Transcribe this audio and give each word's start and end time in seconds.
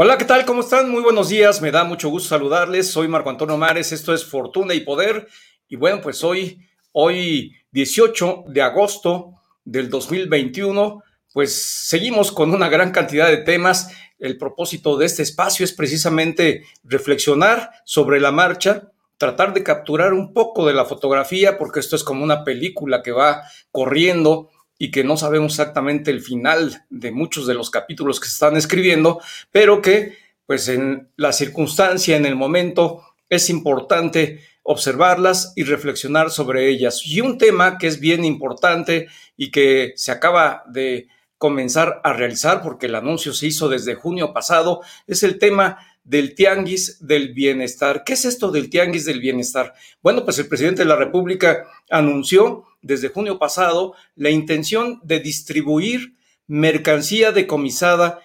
Hola, 0.00 0.16
¿qué 0.16 0.24
tal? 0.24 0.44
¿Cómo 0.44 0.60
están? 0.60 0.88
Muy 0.92 1.02
buenos 1.02 1.28
días. 1.28 1.60
Me 1.60 1.72
da 1.72 1.82
mucho 1.82 2.08
gusto 2.08 2.28
saludarles. 2.28 2.88
Soy 2.88 3.08
Marco 3.08 3.30
Antonio 3.30 3.56
Mares. 3.56 3.90
Esto 3.90 4.14
es 4.14 4.24
Fortuna 4.24 4.72
y 4.72 4.82
Poder. 4.82 5.26
Y 5.66 5.74
bueno, 5.74 6.00
pues 6.00 6.22
hoy, 6.22 6.60
hoy 6.92 7.56
18 7.72 8.44
de 8.46 8.62
agosto 8.62 9.40
del 9.64 9.90
2021, 9.90 11.02
pues 11.32 11.52
seguimos 11.52 12.30
con 12.30 12.54
una 12.54 12.68
gran 12.68 12.92
cantidad 12.92 13.26
de 13.26 13.38
temas. 13.38 13.90
El 14.20 14.38
propósito 14.38 14.96
de 14.96 15.06
este 15.06 15.24
espacio 15.24 15.64
es 15.64 15.72
precisamente 15.72 16.62
reflexionar 16.84 17.72
sobre 17.84 18.20
la 18.20 18.30
marcha, 18.30 18.92
tratar 19.16 19.52
de 19.52 19.64
capturar 19.64 20.12
un 20.12 20.32
poco 20.32 20.64
de 20.64 20.74
la 20.74 20.84
fotografía, 20.84 21.58
porque 21.58 21.80
esto 21.80 21.96
es 21.96 22.04
como 22.04 22.22
una 22.22 22.44
película 22.44 23.02
que 23.02 23.10
va 23.10 23.42
corriendo 23.72 24.48
y 24.78 24.90
que 24.90 25.04
no 25.04 25.16
sabemos 25.16 25.52
exactamente 25.52 26.10
el 26.10 26.22
final 26.22 26.84
de 26.88 27.10
muchos 27.10 27.46
de 27.46 27.54
los 27.54 27.70
capítulos 27.70 28.20
que 28.20 28.26
se 28.26 28.34
están 28.34 28.56
escribiendo, 28.56 29.20
pero 29.50 29.82
que 29.82 30.16
pues 30.46 30.68
en 30.68 31.10
la 31.16 31.32
circunstancia, 31.32 32.16
en 32.16 32.24
el 32.24 32.34
momento, 32.34 33.02
es 33.28 33.50
importante 33.50 34.40
observarlas 34.62 35.52
y 35.56 35.64
reflexionar 35.64 36.30
sobre 36.30 36.68
ellas. 36.68 37.02
Y 37.04 37.20
un 37.20 37.36
tema 37.36 37.76
que 37.76 37.86
es 37.86 38.00
bien 38.00 38.24
importante 38.24 39.08
y 39.36 39.50
que 39.50 39.92
se 39.96 40.10
acaba 40.10 40.62
de 40.66 41.08
comenzar 41.38 42.00
a 42.02 42.12
realizar 42.12 42.62
porque 42.62 42.86
el 42.86 42.94
anuncio 42.94 43.32
se 43.32 43.46
hizo 43.46 43.68
desde 43.68 43.94
junio 43.94 44.32
pasado 44.32 44.80
es 45.06 45.22
el 45.22 45.38
tema 45.38 45.78
del 46.08 46.34
tianguis 46.34 47.06
del 47.06 47.34
bienestar. 47.34 48.02
¿Qué 48.02 48.14
es 48.14 48.24
esto 48.24 48.50
del 48.50 48.70
tianguis 48.70 49.04
del 49.04 49.20
bienestar? 49.20 49.74
Bueno, 50.02 50.24
pues 50.24 50.38
el 50.38 50.48
presidente 50.48 50.82
de 50.82 50.88
la 50.88 50.96
República 50.96 51.66
anunció 51.90 52.64
desde 52.80 53.08
junio 53.08 53.38
pasado 53.38 53.94
la 54.14 54.30
intención 54.30 55.00
de 55.04 55.20
distribuir 55.20 56.14
mercancía 56.46 57.30
decomisada 57.30 58.20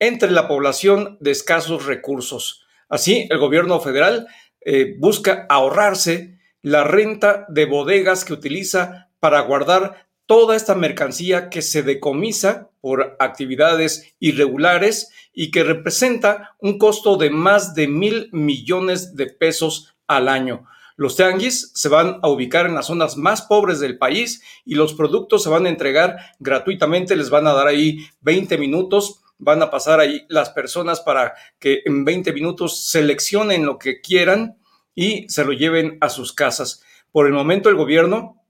entre 0.00 0.32
la 0.32 0.48
población 0.48 1.16
de 1.20 1.30
escasos 1.30 1.86
recursos. 1.86 2.66
Así, 2.88 3.28
el 3.30 3.38
gobierno 3.38 3.78
federal 3.78 4.26
eh, 4.60 4.96
busca 4.98 5.46
ahorrarse 5.48 6.40
la 6.60 6.82
renta 6.82 7.46
de 7.48 7.66
bodegas 7.66 8.24
que 8.24 8.32
utiliza 8.32 9.10
para 9.20 9.40
guardar 9.42 10.08
toda 10.26 10.56
esta 10.56 10.74
mercancía 10.74 11.50
que 11.50 11.62
se 11.62 11.84
decomisa 11.84 12.70
por 12.80 13.16
actividades 13.20 14.12
irregulares 14.18 15.10
y 15.32 15.50
que 15.50 15.64
representa 15.64 16.56
un 16.60 16.78
costo 16.78 17.16
de 17.16 17.30
más 17.30 17.74
de 17.74 17.88
mil 17.88 18.28
millones 18.32 19.16
de 19.16 19.26
pesos 19.26 19.94
al 20.06 20.28
año. 20.28 20.66
Los 20.96 21.16
tianguis 21.16 21.72
se 21.74 21.88
van 21.88 22.20
a 22.22 22.28
ubicar 22.28 22.66
en 22.66 22.74
las 22.74 22.86
zonas 22.86 23.16
más 23.16 23.42
pobres 23.42 23.80
del 23.80 23.98
país 23.98 24.42
y 24.64 24.74
los 24.74 24.94
productos 24.94 25.42
se 25.42 25.48
van 25.48 25.66
a 25.66 25.70
entregar 25.70 26.16
gratuitamente, 26.38 27.16
les 27.16 27.30
van 27.30 27.46
a 27.46 27.54
dar 27.54 27.66
ahí 27.66 28.06
20 28.20 28.58
minutos, 28.58 29.22
van 29.38 29.62
a 29.62 29.70
pasar 29.70 30.00
ahí 30.00 30.24
las 30.28 30.50
personas 30.50 31.00
para 31.00 31.34
que 31.58 31.82
en 31.86 32.04
20 32.04 32.32
minutos 32.32 32.86
seleccionen 32.86 33.64
lo 33.64 33.78
que 33.78 34.00
quieran 34.00 34.58
y 34.94 35.28
se 35.28 35.44
lo 35.44 35.52
lleven 35.52 35.98
a 36.00 36.10
sus 36.10 36.32
casas. 36.32 36.84
Por 37.10 37.26
el 37.26 37.32
momento 37.32 37.68
el 37.68 37.76
gobierno 37.76 38.42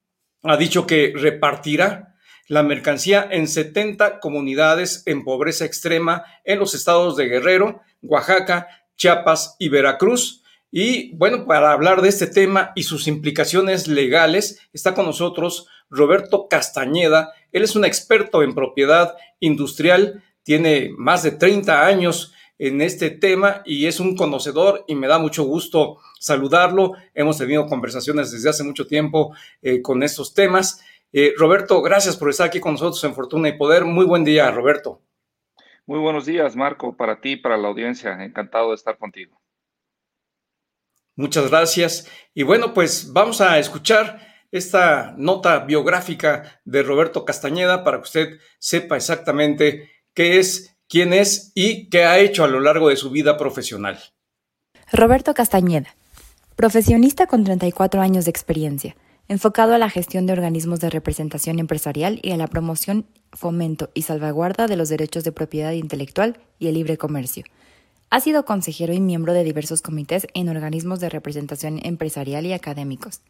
ha 0.43 0.57
dicho 0.57 0.87
que 0.87 1.13
repartirá 1.15 2.12
la 2.53 2.63
mercancía 2.63 3.27
en 3.31 3.49
70 3.49 4.21
comunidades 4.21 5.05
en 5.07 5.25
pobreza 5.25 5.65
extrema 5.65 6.25
en 6.45 6.59
los 6.59 6.75
estados 6.75 7.17
de 7.17 7.25
Guerrero, 7.25 7.81
Oaxaca, 8.03 8.69
Chiapas 8.95 9.57
y 9.59 9.71
Veracruz 9.71 10.43
y 10.71 11.17
bueno, 11.17 11.47
para 11.47 11.73
hablar 11.73 12.03
de 12.03 12.11
este 12.11 12.27
tema 12.27 12.73
y 12.75 12.83
sus 12.83 13.09
implicaciones 13.09 13.89
legales, 13.89 14.61
está 14.75 14.93
con 14.93 15.07
nosotros 15.07 15.67
Roberto 15.89 16.47
Castañeda. 16.47 17.33
Él 17.53 17.63
es 17.63 17.75
un 17.75 17.87
experto 17.87 18.43
en 18.43 18.55
propiedad 18.55 19.17
industrial, 19.41 20.23
tiene 20.43 20.91
más 20.99 21.23
de 21.23 21.31
30 21.31 21.87
años 21.87 22.35
en 22.59 22.83
este 22.83 23.09
tema 23.09 23.63
y 23.65 23.87
es 23.87 23.99
un 23.99 24.15
conocedor 24.15 24.85
y 24.87 24.95
me 24.95 25.09
da 25.09 25.19
mucho 25.19 25.45
gusto 25.45 26.01
saludarlo. 26.21 26.93
Hemos 27.15 27.39
tenido 27.39 27.67
conversaciones 27.67 28.31
desde 28.31 28.51
hace 28.51 28.63
mucho 28.63 28.87
tiempo 28.87 29.35
eh, 29.63 29.81
con 29.81 30.03
estos 30.03 30.35
temas. 30.35 30.81
Eh, 31.13 31.35
Roberto, 31.37 31.83
gracias 31.83 32.17
por 32.17 32.31
estar 32.31 32.47
aquí 32.47 32.59
con 32.59 32.73
nosotros 32.73 33.03
en 33.05 33.15
Fortuna 33.15 33.49
y 33.49 33.59
Poder. 33.59 33.85
Muy 33.85 34.07
buen 34.07 34.25
día, 34.25 34.51
Roberto. 34.51 35.03
Muy 35.85 35.99
buenos 35.99 36.25
días, 36.25 36.57
Marco, 36.57 36.97
para 36.97 37.21
ti 37.21 37.33
y 37.33 37.37
para 37.37 37.59
la 37.59 37.69
audiencia. 37.69 38.13
Encantado 38.25 38.71
de 38.71 38.77
estar 38.77 38.97
contigo. 38.97 39.41
Muchas 41.15 41.51
gracias. 41.51 42.09
Y 42.33 42.45
bueno, 42.45 42.73
pues 42.73 43.13
vamos 43.13 43.43
a 43.43 43.59
escuchar 43.59 44.21
esta 44.51 45.15
nota 45.19 45.61
biográfica 45.61 46.61
de 46.65 46.83
Roberto 46.83 47.25
Castañeda 47.25 47.85
para 47.85 47.99
que 47.99 48.05
usted 48.05 48.41
sepa 48.59 48.97
exactamente 48.97 49.91
qué 50.15 50.39
es, 50.39 50.79
quién 50.89 51.13
es 51.13 51.53
y 51.55 51.91
qué 51.91 52.05
ha 52.05 52.19
hecho 52.19 52.45
a 52.45 52.49
lo 52.49 52.61
largo 52.61 52.89
de 52.89 52.97
su 52.97 53.11
vida 53.11 53.37
profesional. 53.37 53.99
Roberto 54.91 55.35
Castañeda, 55.35 55.95
profesionista 56.57 57.27
con 57.27 57.45
34 57.45 58.01
años 58.01 58.25
de 58.25 58.31
experiencia, 58.31 58.97
enfocado 59.33 59.75
a 59.75 59.79
la 59.79 59.91
gestión 59.91 60.27
de 60.27 60.33
organismos 60.33 60.81
de 60.81 60.91
representación 60.91 61.59
empresarial 61.59 62.21
y 62.23 62.33
a 62.33 62.37
la 62.37 62.47
promoción, 62.47 63.07
fomento 63.33 63.91
y 63.95 64.03
salvaguarda 64.03 64.67
de 64.67 64.77
los 64.77 64.89
derechos 64.89 65.25
de 65.25 65.33
propiedad 65.33 65.73
intelectual 65.73 66.39
y 66.59 66.69
el 66.69 66.75
libre 66.75 66.99
comercio 66.99 67.45
ha 68.13 68.21
sido 68.21 68.45
consejero 68.45 68.93
y 68.93 69.01
miembro 69.01 69.33
de 69.33 69.43
diversos 69.43 69.81
comités 69.81 70.27
en 70.35 70.51
organismos 70.51 71.01
de 71.01 71.09
representación 71.09 71.81
empresarial 71.83 72.45
y 72.45 72.53
académicos, 72.53 73.23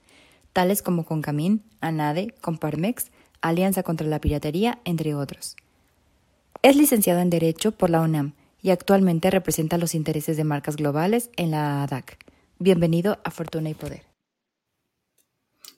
tales 0.53 0.83
como 0.83 1.05
Concamín, 1.05 1.63
ANADE, 1.81 2.35
Comparmex, 2.41 3.13
Alianza 3.43 3.85
contra 3.85 4.09
la 4.09 4.21
Piratería, 4.21 4.81
entre 4.85 5.15
otros. 5.15 5.55
Es 6.63 6.75
licenciado 6.75 7.21
en 7.21 7.31
Derecho 7.31 7.71
por 7.71 7.91
la 7.91 8.01
UNAM 8.01 8.33
y 8.61 8.71
actualmente 8.71 9.31
representa 9.31 9.79
los 9.79 9.95
intereses 9.95 10.37
de 10.37 10.43
marcas 10.43 10.75
globales 10.75 11.31
en 11.37 11.53
la 11.53 11.85
ADAC. 11.85 12.19
Bienvenido 12.59 13.21
a 13.23 13.31
Fortuna 13.31 13.71
y 13.71 13.75
Poder. 13.75 14.12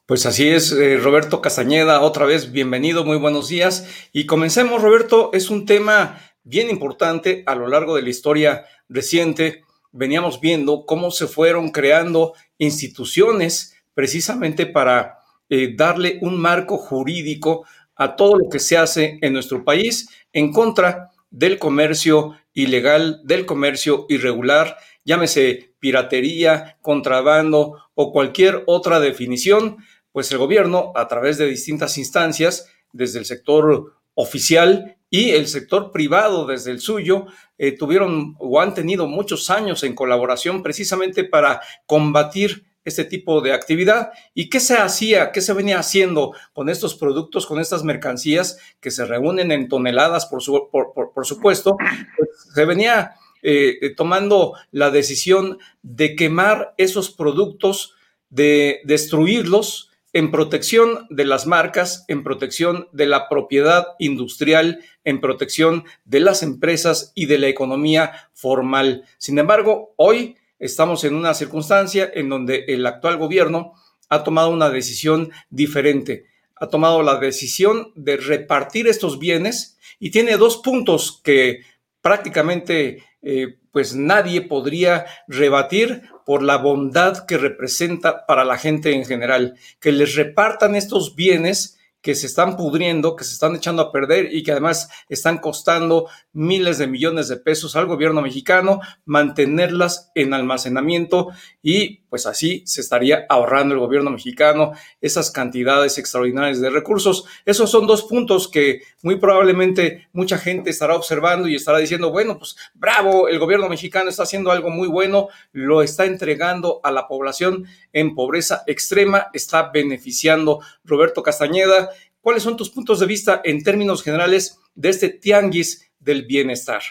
Pues 0.07 0.27
así 0.27 0.47
es, 0.47 0.71
eh, 0.71 0.99
Roberto 0.99 1.41
Castañeda, 1.41 2.03
otra 2.03 2.27
vez 2.27 2.53
bienvenido, 2.53 3.07
muy 3.07 3.17
buenos 3.17 3.49
días. 3.49 3.89
Y 4.13 4.27
comencemos, 4.27 4.83
Roberto, 4.83 5.31
es 5.33 5.49
un 5.49 5.65
tema 5.65 6.21
bien 6.43 6.69
importante 6.69 7.43
a 7.47 7.55
lo 7.55 7.69
largo 7.69 7.97
de 7.97 8.03
la 8.03 8.11
historia 8.11 8.67
reciente. 8.87 9.63
Veníamos 9.93 10.43
viendo 10.43 10.85
cómo 10.85 11.11
se 11.11 11.27
fueron 11.27 11.71
creando 11.71 12.35
instituciones 12.59 13.83
precisamente 13.95 14.67
para 14.67 15.21
eh, 15.49 15.73
darle 15.75 16.19
un 16.21 16.39
marco 16.39 16.77
jurídico 16.77 17.65
a 17.97 18.15
todo 18.15 18.37
lo 18.37 18.51
que 18.51 18.59
se 18.59 18.77
hace 18.77 19.19
en 19.23 19.33
nuestro 19.33 19.65
país 19.65 20.11
en 20.35 20.53
contra 20.53 21.13
del 21.31 21.59
comercio 21.59 22.37
ilegal, 22.53 23.23
del 23.25 23.47
comercio 23.47 24.05
irregular, 24.11 24.77
llámese 25.03 25.74
piratería, 25.85 26.79
contrabando 26.81 27.77
o 27.95 28.11
cualquier 28.11 28.63
otra 28.65 29.01
definición, 29.01 29.77
pues 30.13 30.33
el 30.33 30.39
gobierno, 30.39 30.93
a 30.95 31.09
través 31.09 31.37
de 31.37 31.45
distintas 31.45 31.99
instancias, 31.99 32.71
desde 32.91 33.19
el 33.19 33.27
sector 33.27 33.93
oficial 34.15 34.97
y 35.11 35.33
el 35.33 35.47
sector 35.47 35.93
privado 35.93 36.47
desde 36.47 36.71
el 36.71 36.81
suyo 36.81 37.27
eh, 37.59 37.77
tuvieron 37.77 38.35
o 38.39 38.63
han 38.63 38.73
tenido 38.73 39.07
muchos 39.07 39.51
años 39.51 39.85
en 39.85 39.95
colaboración 39.95 40.63
precisamente 40.63 41.23
para 41.23 41.61
combatir 41.85 42.65
este 42.83 43.05
tipo 43.05 43.43
de 43.43 43.53
actividad. 43.53 44.09
¿Y 44.33 44.49
qué 44.49 44.61
se 44.61 44.79
hacía, 44.79 45.33
qué 45.33 45.43
se 45.43 45.53
venía 45.53 45.79
haciendo 45.79 46.33
con 46.55 46.71
estos 46.71 46.95
productos, 46.95 47.45
con 47.45 47.61
estas 47.61 47.85
mercancías 47.85 48.57
que 48.81 48.91
se 48.91 49.05
reúnen 49.05 49.53
en 49.53 49.69
toneladas, 49.69 50.25
por, 50.25 50.71
por, 51.13 51.27
supuesto? 51.27 51.77
Pues, 51.77 52.31
se 52.55 52.65
venía 52.65 53.17
eh, 53.45 53.95
tomando 53.95 54.55
la 54.73 54.91
decisión 54.91 55.59
de 55.83 56.17
quemar 56.17 56.75
esos 56.79 57.11
productos, 57.11 57.93
de 58.31 58.81
destruirlos, 58.85 59.91
en 60.15 60.31
protección 60.31 61.07
de 61.11 61.27
las 61.27 61.47
marcas, 61.47 62.05
en 62.09 62.23
protección 62.23 62.89
de 62.93 63.07
la 63.07 63.29
propiedad 63.29 63.89
industrial, 63.99 64.81
en 65.05 65.21
protección 65.21 65.85
de 66.05 66.21
las 66.21 66.43
empresas 66.43 67.13
y 67.15 67.27
de 67.27 67.37
la 67.37 67.49
economía 67.49 68.31
formal. 68.33 69.05
Sin 69.19 69.39
embargo, 69.39 69.93
hoy 69.97 70.37
estamos 70.59 71.05
en 71.05 71.15
una 71.15 71.35
circunstancia 71.35 72.11
en 72.15 72.29
donde 72.29 72.65
el 72.69 72.87
actual 72.87 73.19
gobierno 73.19 73.75
ha 74.09 74.25
tomado 74.25 74.51
una 74.51 74.71
decisión 74.71 75.33
diferente. 75.51 76.27
Ha 76.57 76.69
tomado 76.69 77.03
la 77.03 77.19
decisión 77.19 77.93
de 77.97 78.17
repartir 78.17 78.87
estos 78.87 79.19
bienes 79.19 79.79
y 79.99 80.11
tiene 80.13 80.37
dos 80.37 80.59
puntos 80.59 81.21
que 81.25 81.63
prácticamente 82.01 83.03
eh, 83.25 83.59
pues 83.73 83.95
nadie 83.97 84.43
podría 84.43 85.07
rebatir 85.27 86.03
por 86.25 86.43
la 86.43 86.57
bondad 86.57 87.27
que 87.27 87.39
representa 87.39 88.27
para 88.27 88.45
la 88.45 88.57
gente 88.57 88.93
en 88.93 89.05
general, 89.05 89.57
que 89.81 89.93
les 89.93 90.15
repartan 90.15 90.75
estos 90.75 91.17
bienes 91.17 91.79
que 92.05 92.15
se 92.15 92.27
están 92.27 92.59
pudriendo, 92.59 93.17
que 93.17 93.25
se 93.25 93.33
están 93.33 93.57
echando 93.57 93.81
a 93.81 93.91
perder 93.91 94.35
y 94.35 94.43
que 94.43 94.53
además 94.53 94.91
están 95.09 95.39
costando 95.39 96.07
miles 96.35 96.77
de 96.77 96.87
millones 96.87 97.29
de 97.29 97.39
pesos 97.39 97.77
al 97.77 97.87
gobierno 97.87 98.21
mexicano 98.21 98.81
mantenerlas 99.07 100.13
en 100.15 100.35
almacenamiento 100.35 101.31
y 101.63 102.04
pues 102.15 102.27
así 102.27 102.63
se 102.65 102.81
estaría 102.81 103.27
ahorrando 103.29 103.75
el 103.75 103.81
gobierno 103.81 104.09
mexicano 104.09 104.71
esas 105.01 105.33
cantidades 105.33 105.99
extraordinarias 105.99 106.61
de 106.61 106.71
recursos. 106.71 107.25
Esos 107.45 107.73
son 107.73 107.89
dos 107.89 108.05
puntos 108.05 108.47
que 108.47 108.83
muy 109.03 109.17
probablemente 109.17 110.07
mucha 110.13 110.39
gente 110.39 110.71
estará 110.71 110.95
observando 110.95 111.49
y 111.49 111.57
estará 111.57 111.79
diciendo, 111.79 112.13
bueno, 112.13 112.39
pues 112.39 112.55
bravo, 112.73 113.27
el 113.27 113.41
gobierno 113.41 113.69
mexicano 113.69 114.11
está 114.11 114.23
haciendo 114.23 114.53
algo 114.53 114.71
muy 114.71 114.87
bueno, 114.87 115.27
lo 115.51 115.83
está 115.83 116.05
entregando 116.05 116.79
a 116.85 116.93
la 116.93 117.09
población 117.09 117.67
en 117.93 118.15
pobreza 118.15 118.63
extrema, 118.69 119.27
está 119.33 119.73
beneficiando. 119.73 120.61
Roberto 120.85 121.21
Castañeda, 121.21 121.91
¿cuáles 122.21 122.45
son 122.45 122.57
tus 122.57 122.71
puntos 122.71 123.01
de 123.01 123.07
vista 123.07 123.41
en 123.43 123.65
términos 123.65 124.05
generales 124.05 124.61
de 124.77 124.91
este 124.91 125.09
tianguis 125.09 125.91
del 125.99 126.27
bienestar? 126.27 126.83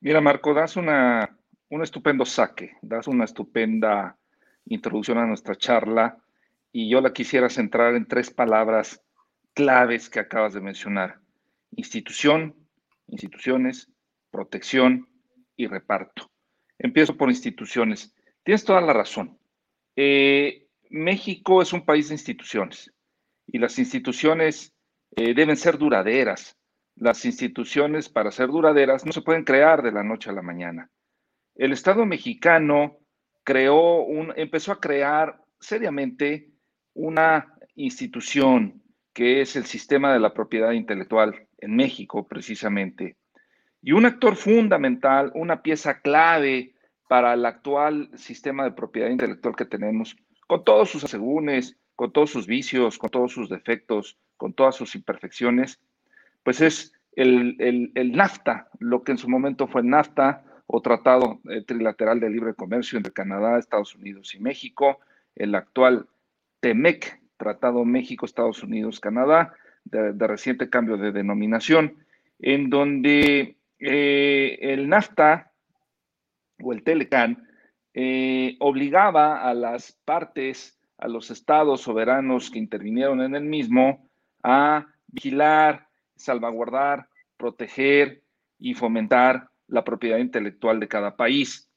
Mira, 0.00 0.22
Marco, 0.22 0.54
das 0.54 0.76
una 0.76 1.37
un 1.70 1.82
estupendo 1.82 2.24
saque, 2.24 2.76
das 2.82 3.08
una 3.08 3.24
estupenda 3.24 4.16
introducción 4.66 5.18
a 5.18 5.26
nuestra 5.26 5.56
charla 5.56 6.18
y 6.72 6.88
yo 6.88 7.00
la 7.00 7.12
quisiera 7.12 7.48
centrar 7.48 7.94
en 7.94 8.06
tres 8.06 8.30
palabras 8.30 9.02
claves 9.54 10.08
que 10.08 10.20
acabas 10.20 10.54
de 10.54 10.60
mencionar. 10.60 11.20
Institución, 11.72 12.54
instituciones, 13.08 13.90
protección 14.30 15.08
y 15.56 15.66
reparto. 15.66 16.30
Empiezo 16.78 17.16
por 17.16 17.28
instituciones. 17.28 18.14
Tienes 18.42 18.64
toda 18.64 18.80
la 18.80 18.92
razón. 18.92 19.38
Eh, 19.96 20.68
México 20.90 21.60
es 21.60 21.72
un 21.72 21.84
país 21.84 22.08
de 22.08 22.14
instituciones 22.14 22.92
y 23.46 23.58
las 23.58 23.78
instituciones 23.78 24.72
eh, 25.16 25.34
deben 25.34 25.56
ser 25.56 25.76
duraderas. 25.76 26.56
Las 26.96 27.24
instituciones, 27.24 28.08
para 28.08 28.30
ser 28.30 28.48
duraderas, 28.48 29.04
no 29.04 29.12
se 29.12 29.22
pueden 29.22 29.44
crear 29.44 29.82
de 29.82 29.92
la 29.92 30.02
noche 30.02 30.30
a 30.30 30.32
la 30.32 30.42
mañana 30.42 30.90
el 31.58 31.72
Estado 31.72 32.06
mexicano 32.06 32.98
creó 33.44 34.04
un, 34.04 34.32
empezó 34.36 34.72
a 34.72 34.80
crear 34.80 35.42
seriamente 35.60 36.50
una 36.94 37.52
institución 37.74 38.80
que 39.12 39.40
es 39.40 39.56
el 39.56 39.64
sistema 39.64 40.12
de 40.12 40.20
la 40.20 40.32
propiedad 40.32 40.70
intelectual 40.70 41.48
en 41.58 41.74
México, 41.74 42.28
precisamente. 42.28 43.16
Y 43.82 43.92
un 43.92 44.06
actor 44.06 44.36
fundamental, 44.36 45.32
una 45.34 45.62
pieza 45.62 46.00
clave 46.00 46.74
para 47.08 47.34
el 47.34 47.44
actual 47.44 48.10
sistema 48.14 48.62
de 48.62 48.72
propiedad 48.72 49.10
intelectual 49.10 49.56
que 49.56 49.64
tenemos, 49.64 50.16
con 50.46 50.62
todos 50.62 50.90
sus 50.90 51.02
asegúnes, 51.02 51.76
con 51.96 52.12
todos 52.12 52.30
sus 52.30 52.46
vicios, 52.46 52.96
con 52.98 53.10
todos 53.10 53.32
sus 53.32 53.48
defectos, 53.48 54.16
con 54.36 54.52
todas 54.52 54.76
sus 54.76 54.94
imperfecciones, 54.94 55.80
pues 56.44 56.60
es 56.60 56.92
el, 57.16 57.56
el, 57.58 57.90
el 57.96 58.12
NAFTA, 58.12 58.68
lo 58.78 59.02
que 59.02 59.12
en 59.12 59.18
su 59.18 59.28
momento 59.28 59.66
fue 59.66 59.80
el 59.80 59.88
NAFTA, 59.88 60.44
o 60.68 60.82
Tratado 60.82 61.40
eh, 61.48 61.62
Trilateral 61.62 62.20
de 62.20 62.30
Libre 62.30 62.54
Comercio 62.54 62.98
entre 62.98 63.12
Canadá, 63.12 63.58
Estados 63.58 63.96
Unidos 63.96 64.34
y 64.34 64.38
México, 64.38 65.00
el 65.34 65.54
actual 65.54 66.06
TEMEC, 66.60 67.20
Tratado 67.38 67.84
México, 67.84 68.26
Estados 68.26 68.62
Unidos, 68.62 69.00
Canadá, 69.00 69.54
de, 69.84 70.12
reciente 70.26 70.68
cambio 70.68 70.98
de 70.98 71.10
denominación, 71.10 71.96
en 72.38 72.68
donde 72.68 73.56
eh, 73.78 74.58
el 74.60 74.88
NAFTA 74.88 75.52
o 76.62 76.72
el 76.74 76.82
TELECAN 76.82 77.48
eh, 77.94 78.56
obligaba 78.60 79.48
a 79.48 79.54
las 79.54 79.92
partes, 80.04 80.78
a 80.98 81.08
los 81.08 81.30
estados 81.30 81.80
soberanos 81.80 82.50
que 82.50 82.58
intervinieron 82.58 83.22
en 83.22 83.34
el 83.34 83.44
mismo, 83.44 84.06
a 84.42 84.86
vigilar, 85.06 85.86
salvaguardar, 86.16 87.08
proteger 87.38 88.22
y 88.58 88.74
fomentar 88.74 89.47
la 89.68 89.84
propiedad 89.84 90.18
intelectual 90.18 90.80
de 90.80 90.88
cada 90.88 91.16
país. 91.16 91.70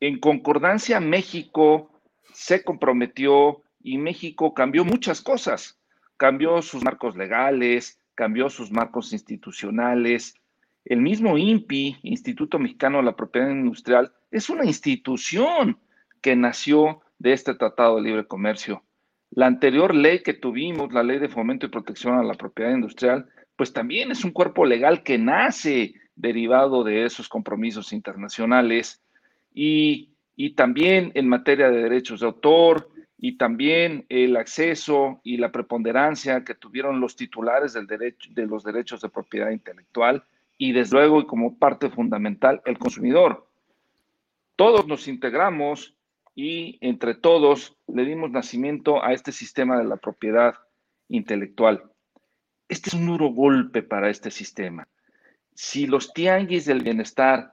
En 0.00 0.18
concordancia, 0.18 1.00
México 1.00 1.90
se 2.32 2.62
comprometió 2.62 3.62
y 3.82 3.98
México 3.98 4.54
cambió 4.54 4.84
muchas 4.84 5.20
cosas. 5.20 5.80
Cambió 6.16 6.60
sus 6.62 6.84
marcos 6.84 7.16
legales, 7.16 8.00
cambió 8.14 8.50
sus 8.50 8.70
marcos 8.70 9.12
institucionales. 9.12 10.34
El 10.84 11.00
mismo 11.00 11.38
INPI, 11.38 11.98
Instituto 12.02 12.58
Mexicano 12.58 12.98
de 12.98 13.04
la 13.04 13.16
Propiedad 13.16 13.50
Industrial, 13.50 14.12
es 14.30 14.50
una 14.50 14.64
institución 14.64 15.78
que 16.20 16.36
nació 16.36 17.00
de 17.18 17.32
este 17.32 17.54
Tratado 17.54 17.96
de 17.96 18.02
Libre 18.02 18.26
Comercio. 18.26 18.82
La 19.30 19.46
anterior 19.46 19.94
ley 19.94 20.22
que 20.22 20.34
tuvimos, 20.34 20.92
la 20.92 21.02
Ley 21.02 21.18
de 21.18 21.28
Fomento 21.28 21.66
y 21.66 21.70
Protección 21.70 22.18
a 22.18 22.22
la 22.22 22.34
Propiedad 22.34 22.72
Industrial, 22.72 23.28
pues 23.56 23.72
también 23.72 24.10
es 24.10 24.24
un 24.24 24.30
cuerpo 24.30 24.64
legal 24.64 25.02
que 25.02 25.18
nace 25.18 25.94
derivado 26.18 26.82
de 26.82 27.04
esos 27.04 27.28
compromisos 27.28 27.92
internacionales 27.92 29.00
y, 29.54 30.10
también 30.56 31.12
en 31.14 31.28
materia 31.28 31.70
de 31.70 31.82
derechos 31.82 32.20
de 32.20 32.26
autor 32.26 32.90
y 33.16 33.38
también 33.38 34.04
el 34.08 34.36
acceso 34.36 35.20
y 35.24 35.36
la 35.36 35.50
preponderancia 35.50 36.44
que 36.44 36.54
tuvieron 36.54 37.00
los 37.00 37.16
titulares 37.16 37.72
del 37.72 37.86
derecho, 37.86 38.30
de 38.32 38.46
los 38.46 38.62
derechos 38.62 39.00
de 39.00 39.08
propiedad 39.08 39.50
intelectual 39.50 40.24
y 40.56 40.72
desde 40.72 40.96
luego 40.96 41.20
y 41.20 41.26
como 41.26 41.58
parte 41.58 41.90
fundamental 41.90 42.60
el 42.64 42.78
consumidor. 42.78 43.48
Todos 44.56 44.86
nos 44.86 45.08
integramos 45.08 45.94
y 46.34 46.78
entre 46.80 47.14
todos 47.14 47.76
le 47.88 48.04
dimos 48.04 48.30
nacimiento 48.30 49.04
a 49.04 49.12
este 49.12 49.32
sistema 49.32 49.78
de 49.78 49.84
la 49.84 49.96
propiedad 49.96 50.54
intelectual. 51.08 51.84
Este 52.68 52.90
es 52.90 52.94
un 52.94 53.06
duro 53.06 53.28
golpe 53.28 53.82
para 53.82 54.10
este 54.10 54.30
sistema 54.30 54.86
si 55.60 55.88
los 55.88 56.12
tianguis 56.12 56.66
del 56.66 56.84
bienestar 56.84 57.52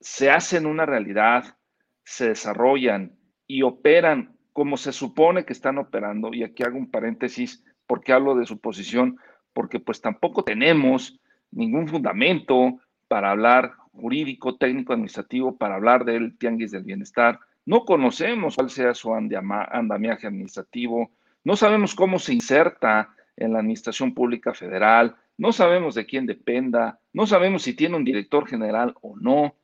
se 0.00 0.30
hacen 0.30 0.64
una 0.64 0.86
realidad, 0.86 1.54
se 2.02 2.28
desarrollan 2.28 3.14
y 3.46 3.60
operan 3.60 4.38
como 4.54 4.78
se 4.78 4.90
supone 4.90 5.44
que 5.44 5.52
están 5.52 5.76
operando, 5.76 6.32
y 6.32 6.44
aquí 6.44 6.62
hago 6.62 6.78
un 6.78 6.90
paréntesis 6.90 7.62
porque 7.86 8.14
hablo 8.14 8.36
de 8.36 8.46
su 8.46 8.58
posición, 8.58 9.18
porque 9.52 9.80
pues 9.80 10.00
tampoco 10.00 10.44
tenemos 10.44 11.20
ningún 11.50 11.88
fundamento 11.88 12.80
para 13.06 13.32
hablar 13.32 13.74
jurídico, 13.92 14.56
técnico, 14.56 14.94
administrativo, 14.94 15.58
para 15.58 15.74
hablar 15.74 16.06
del 16.06 16.38
tianguis 16.38 16.70
del 16.70 16.84
bienestar. 16.84 17.38
No 17.66 17.84
conocemos 17.84 18.56
cuál 18.56 18.70
sea 18.70 18.94
su 18.94 19.14
andamiaje 19.14 20.26
administrativo, 20.26 21.10
no 21.44 21.54
sabemos 21.54 21.94
cómo 21.94 22.18
se 22.18 22.32
inserta 22.32 23.10
en 23.36 23.52
la 23.52 23.58
Administración 23.58 24.14
Pública 24.14 24.54
Federal, 24.54 25.16
no 25.40 25.52
sabemos 25.52 25.94
de 25.94 26.04
quién 26.04 26.26
dependa, 26.26 27.00
no 27.14 27.26
sabemos 27.26 27.62
si 27.62 27.72
tiene 27.72 27.96
un 27.96 28.04
director 28.04 28.46
general 28.46 28.94
o 29.00 29.16
no. 29.16 29.56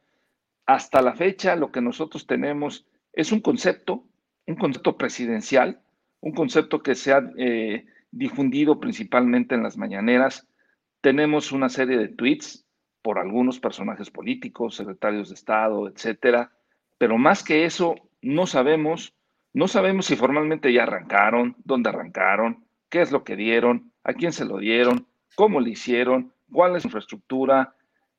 Hasta 0.65 1.03
la 1.03 1.15
fecha 1.15 1.55
lo 1.55 1.71
que 1.71 1.83
nosotros 1.83 2.27
tenemos 2.27 2.87
es 3.13 3.31
un 3.31 3.41
concepto, 3.41 4.07
un 4.47 4.57
concepto 4.57 4.97
presidencial, 4.97 5.83
un 6.21 6.33
concepto 6.33 6.83
que 6.83 6.95
se 6.95 7.13
ha 7.13 7.31
eh, 7.37 7.85
difundido 8.11 8.81
principalmente 8.81 9.55
en 9.55 9.63
las 9.63 9.77
mañaneras. 9.77 10.49
Tenemos 11.03 11.53
una 11.53 11.69
serie 11.69 11.99
de 11.99 12.09
tweets 12.09 12.67
por 13.03 13.19
algunos 13.19 13.61
personajes 13.61 14.11
políticos, 14.11 14.77
secretarios 14.77 15.29
de 15.29 15.35
Estado, 15.35 15.89
etcétera, 15.89 16.53
pero 16.97 17.19
más 17.19 17.45
que 17.45 17.67
eso, 17.67 17.97
no 18.23 18.47
sabemos, 18.47 19.15
no 19.53 19.69
sabemos 19.69 20.07
si 20.07 20.17
formalmente 20.17 20.73
ya 20.73 20.85
arrancaron, 20.85 21.55
dónde 21.65 21.91
arrancaron, 21.91 22.65
qué 22.89 23.03
es 23.03 23.13
lo 23.13 23.25
que 23.25 23.37
dieron, 23.37 23.93
a 24.05 24.15
quién 24.15 24.33
se 24.33 24.47
lo 24.47 24.57
dieron, 24.57 25.07
cómo 25.37 25.61
lo 25.61 25.69
hicieron, 25.69 26.33
cuál 26.51 26.75
es 26.75 26.83
su 26.83 26.89
infraestructura, 26.89 27.75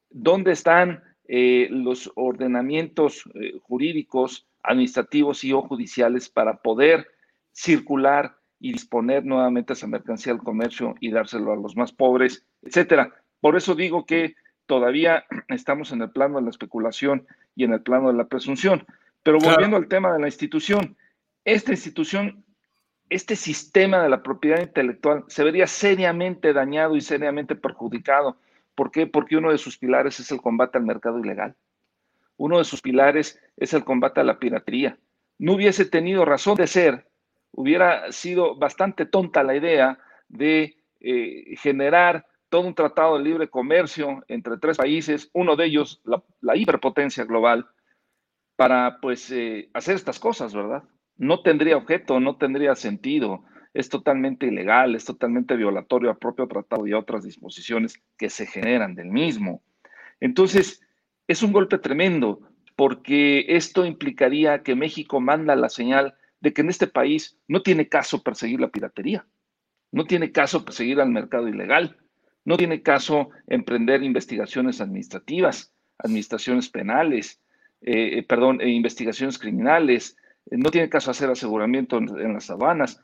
dónde 0.09 0.53
están 0.53 1.03
eh, 1.27 1.67
los 1.69 2.09
ordenamientos 2.15 3.23
eh, 3.33 3.59
jurídicos, 3.63 4.47
administrativos 4.63 5.43
y 5.43 5.51
o 5.51 5.61
judiciales 5.61 6.29
para 6.29 6.61
poder 6.61 7.07
circular 7.51 8.37
y 8.59 8.71
disponer 8.71 9.25
nuevamente 9.25 9.73
esa 9.73 9.87
mercancía 9.87 10.31
al 10.31 10.39
comercio 10.39 10.95
y 10.99 11.11
dárselo 11.11 11.51
a 11.51 11.57
los 11.57 11.75
más 11.75 11.91
pobres, 11.91 12.45
etcétera. 12.61 13.13
Por 13.41 13.57
eso 13.57 13.75
digo 13.75 14.05
que 14.05 14.35
todavía 14.65 15.25
estamos 15.49 15.91
en 15.91 16.01
el 16.01 16.11
plano 16.11 16.37
de 16.37 16.43
la 16.43 16.49
especulación 16.49 17.27
y 17.55 17.63
en 17.63 17.73
el 17.73 17.81
plano 17.81 18.07
de 18.07 18.17
la 18.17 18.27
presunción. 18.27 18.85
Pero 19.23 19.39
volviendo 19.39 19.75
al 19.75 19.87
tema 19.87 20.13
de 20.13 20.19
la 20.19 20.27
institución, 20.27 20.95
esta 21.43 21.71
institución 21.71 22.45
este 23.09 23.35
sistema 23.35 24.01
de 24.01 24.09
la 24.09 24.23
propiedad 24.23 24.61
intelectual 24.61 25.23
se 25.27 25.43
vería 25.43 25.67
seriamente 25.67 26.53
dañado 26.53 26.95
y 26.95 27.01
seriamente 27.01 27.55
perjudicado. 27.55 28.37
¿Por 28.75 28.91
qué? 28.91 29.07
Porque 29.07 29.37
uno 29.37 29.51
de 29.51 29.57
sus 29.57 29.77
pilares 29.77 30.19
es 30.19 30.31
el 30.31 30.41
combate 30.41 30.77
al 30.77 30.85
mercado 30.85 31.19
ilegal. 31.19 31.55
Uno 32.35 32.59
de 32.59 32.65
sus 32.65 32.81
pilares 32.81 33.39
es 33.55 33.73
el 33.73 33.83
combate 33.83 34.21
a 34.21 34.23
la 34.23 34.39
piratería. 34.39 34.97
No 35.39 35.53
hubiese 35.53 35.85
tenido 35.85 36.25
razón 36.25 36.55
de 36.55 36.67
ser, 36.67 37.07
hubiera 37.51 38.11
sido 38.11 38.55
bastante 38.55 39.05
tonta 39.05 39.43
la 39.43 39.55
idea 39.55 39.99
de 40.27 40.77
eh, 40.99 41.55
generar 41.57 42.25
todo 42.49 42.61
un 42.61 42.75
tratado 42.75 43.17
de 43.17 43.23
libre 43.23 43.49
comercio 43.49 44.23
entre 44.27 44.57
tres 44.57 44.77
países, 44.77 45.29
uno 45.33 45.55
de 45.55 45.65
ellos 45.65 46.01
la, 46.41 46.55
hiperpotencia 46.55 47.25
global, 47.25 47.67
para 48.55 48.99
pues 49.01 49.29
eh, 49.31 49.69
hacer 49.73 49.95
estas 49.95 50.19
cosas, 50.19 50.53
¿verdad? 50.53 50.83
No 51.17 51.41
tendría 51.41 51.77
objeto, 51.77 52.19
no 52.19 52.37
tendría 52.37 52.75
sentido. 52.75 53.43
Es 53.73 53.89
totalmente 53.89 54.47
ilegal, 54.47 54.95
es 54.95 55.05
totalmente 55.05 55.55
violatorio 55.55 56.09
al 56.09 56.17
propio 56.17 56.47
tratado 56.47 56.87
y 56.87 56.93
a 56.93 56.99
otras 56.99 57.23
disposiciones 57.23 58.01
que 58.17 58.29
se 58.29 58.45
generan 58.45 58.95
del 58.95 59.07
mismo. 59.07 59.61
Entonces, 60.19 60.81
es 61.27 61.43
un 61.43 61.51
golpe 61.51 61.77
tremendo. 61.77 62.41
porque 62.75 63.45
esto 63.47 63.87
implicaría 63.87 64.61
que 64.61 64.75
México 64.75 65.19
manda 65.19 65.55
la 65.55 65.67
señal 65.67 66.13
de 66.41 66.53
que 66.53 66.61
en 66.61 66.69
este 66.69 66.85
país 66.85 67.39
no 67.47 67.63
tiene 67.63 67.89
caso 67.89 68.21
perseguir 68.21 68.59
la 68.59 68.69
piratería, 68.69 69.25
no 69.91 70.05
tiene 70.05 70.31
caso 70.31 70.63
perseguir 70.63 71.01
al 71.01 71.09
mercado 71.09 71.47
ilegal, 71.47 71.97
no 72.45 72.55
tiene 72.55 72.83
caso 72.83 73.29
emprender 73.47 74.03
investigaciones 74.03 74.79
administrativas, 74.79 75.73
administraciones 75.97 76.69
penales, 76.69 77.41
eh, 77.81 78.23
perdón, 78.27 78.61
e 78.61 78.69
investigaciones 78.69 79.39
criminales, 79.39 80.16
no 80.51 80.71
tiene 80.71 80.89
caso 80.89 81.11
hacer 81.11 81.29
aseguramiento 81.29 81.97
en, 81.97 82.33
las 82.33 82.45
sabanas. 82.45 83.01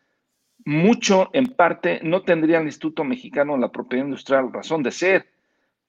Mucho, 0.66 1.30
en 1.34 1.48
parte, 1.48 2.00
no 2.04 2.24
tendría 2.24 2.60
el 2.60 2.66
Instituto 2.66 3.04
Mexicano 3.04 3.54
de 3.54 3.60
la 3.60 3.72
Propiedad 3.72 4.06
Industrial 4.06 4.52
razón 4.54 4.84
de 4.84 4.92
ser. 4.92 5.28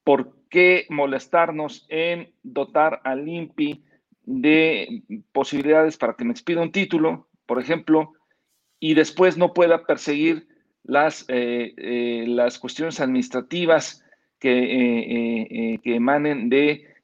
¿Por 0.02 0.34
qué 0.50 0.86
molestarnos 0.90 1.86
en 1.88 2.32
dotar 2.42 3.00
al 3.04 3.28
INPI 3.28 3.84
de 4.22 5.02
posibilidades 5.32 5.96
para 5.96 6.14
que 6.14 6.24
me 6.24 6.32
expida 6.32 6.60
un 6.60 6.72
título, 6.72 7.28
por 7.46 7.60
ejemplo, 7.60 8.12
y 8.80 8.94
después 8.94 9.36
no 9.36 9.52
pueda 9.52 9.86
perseguir 9.86 10.48
las, 10.82 11.24
eh, 11.28 11.74
eh, 11.76 12.24
las 12.26 12.58
cuestiones 12.58 13.00
administrativas 13.00 14.04
que, 14.38 15.80
que 15.82 15.94
emanen 15.94 16.48
de 16.50 16.94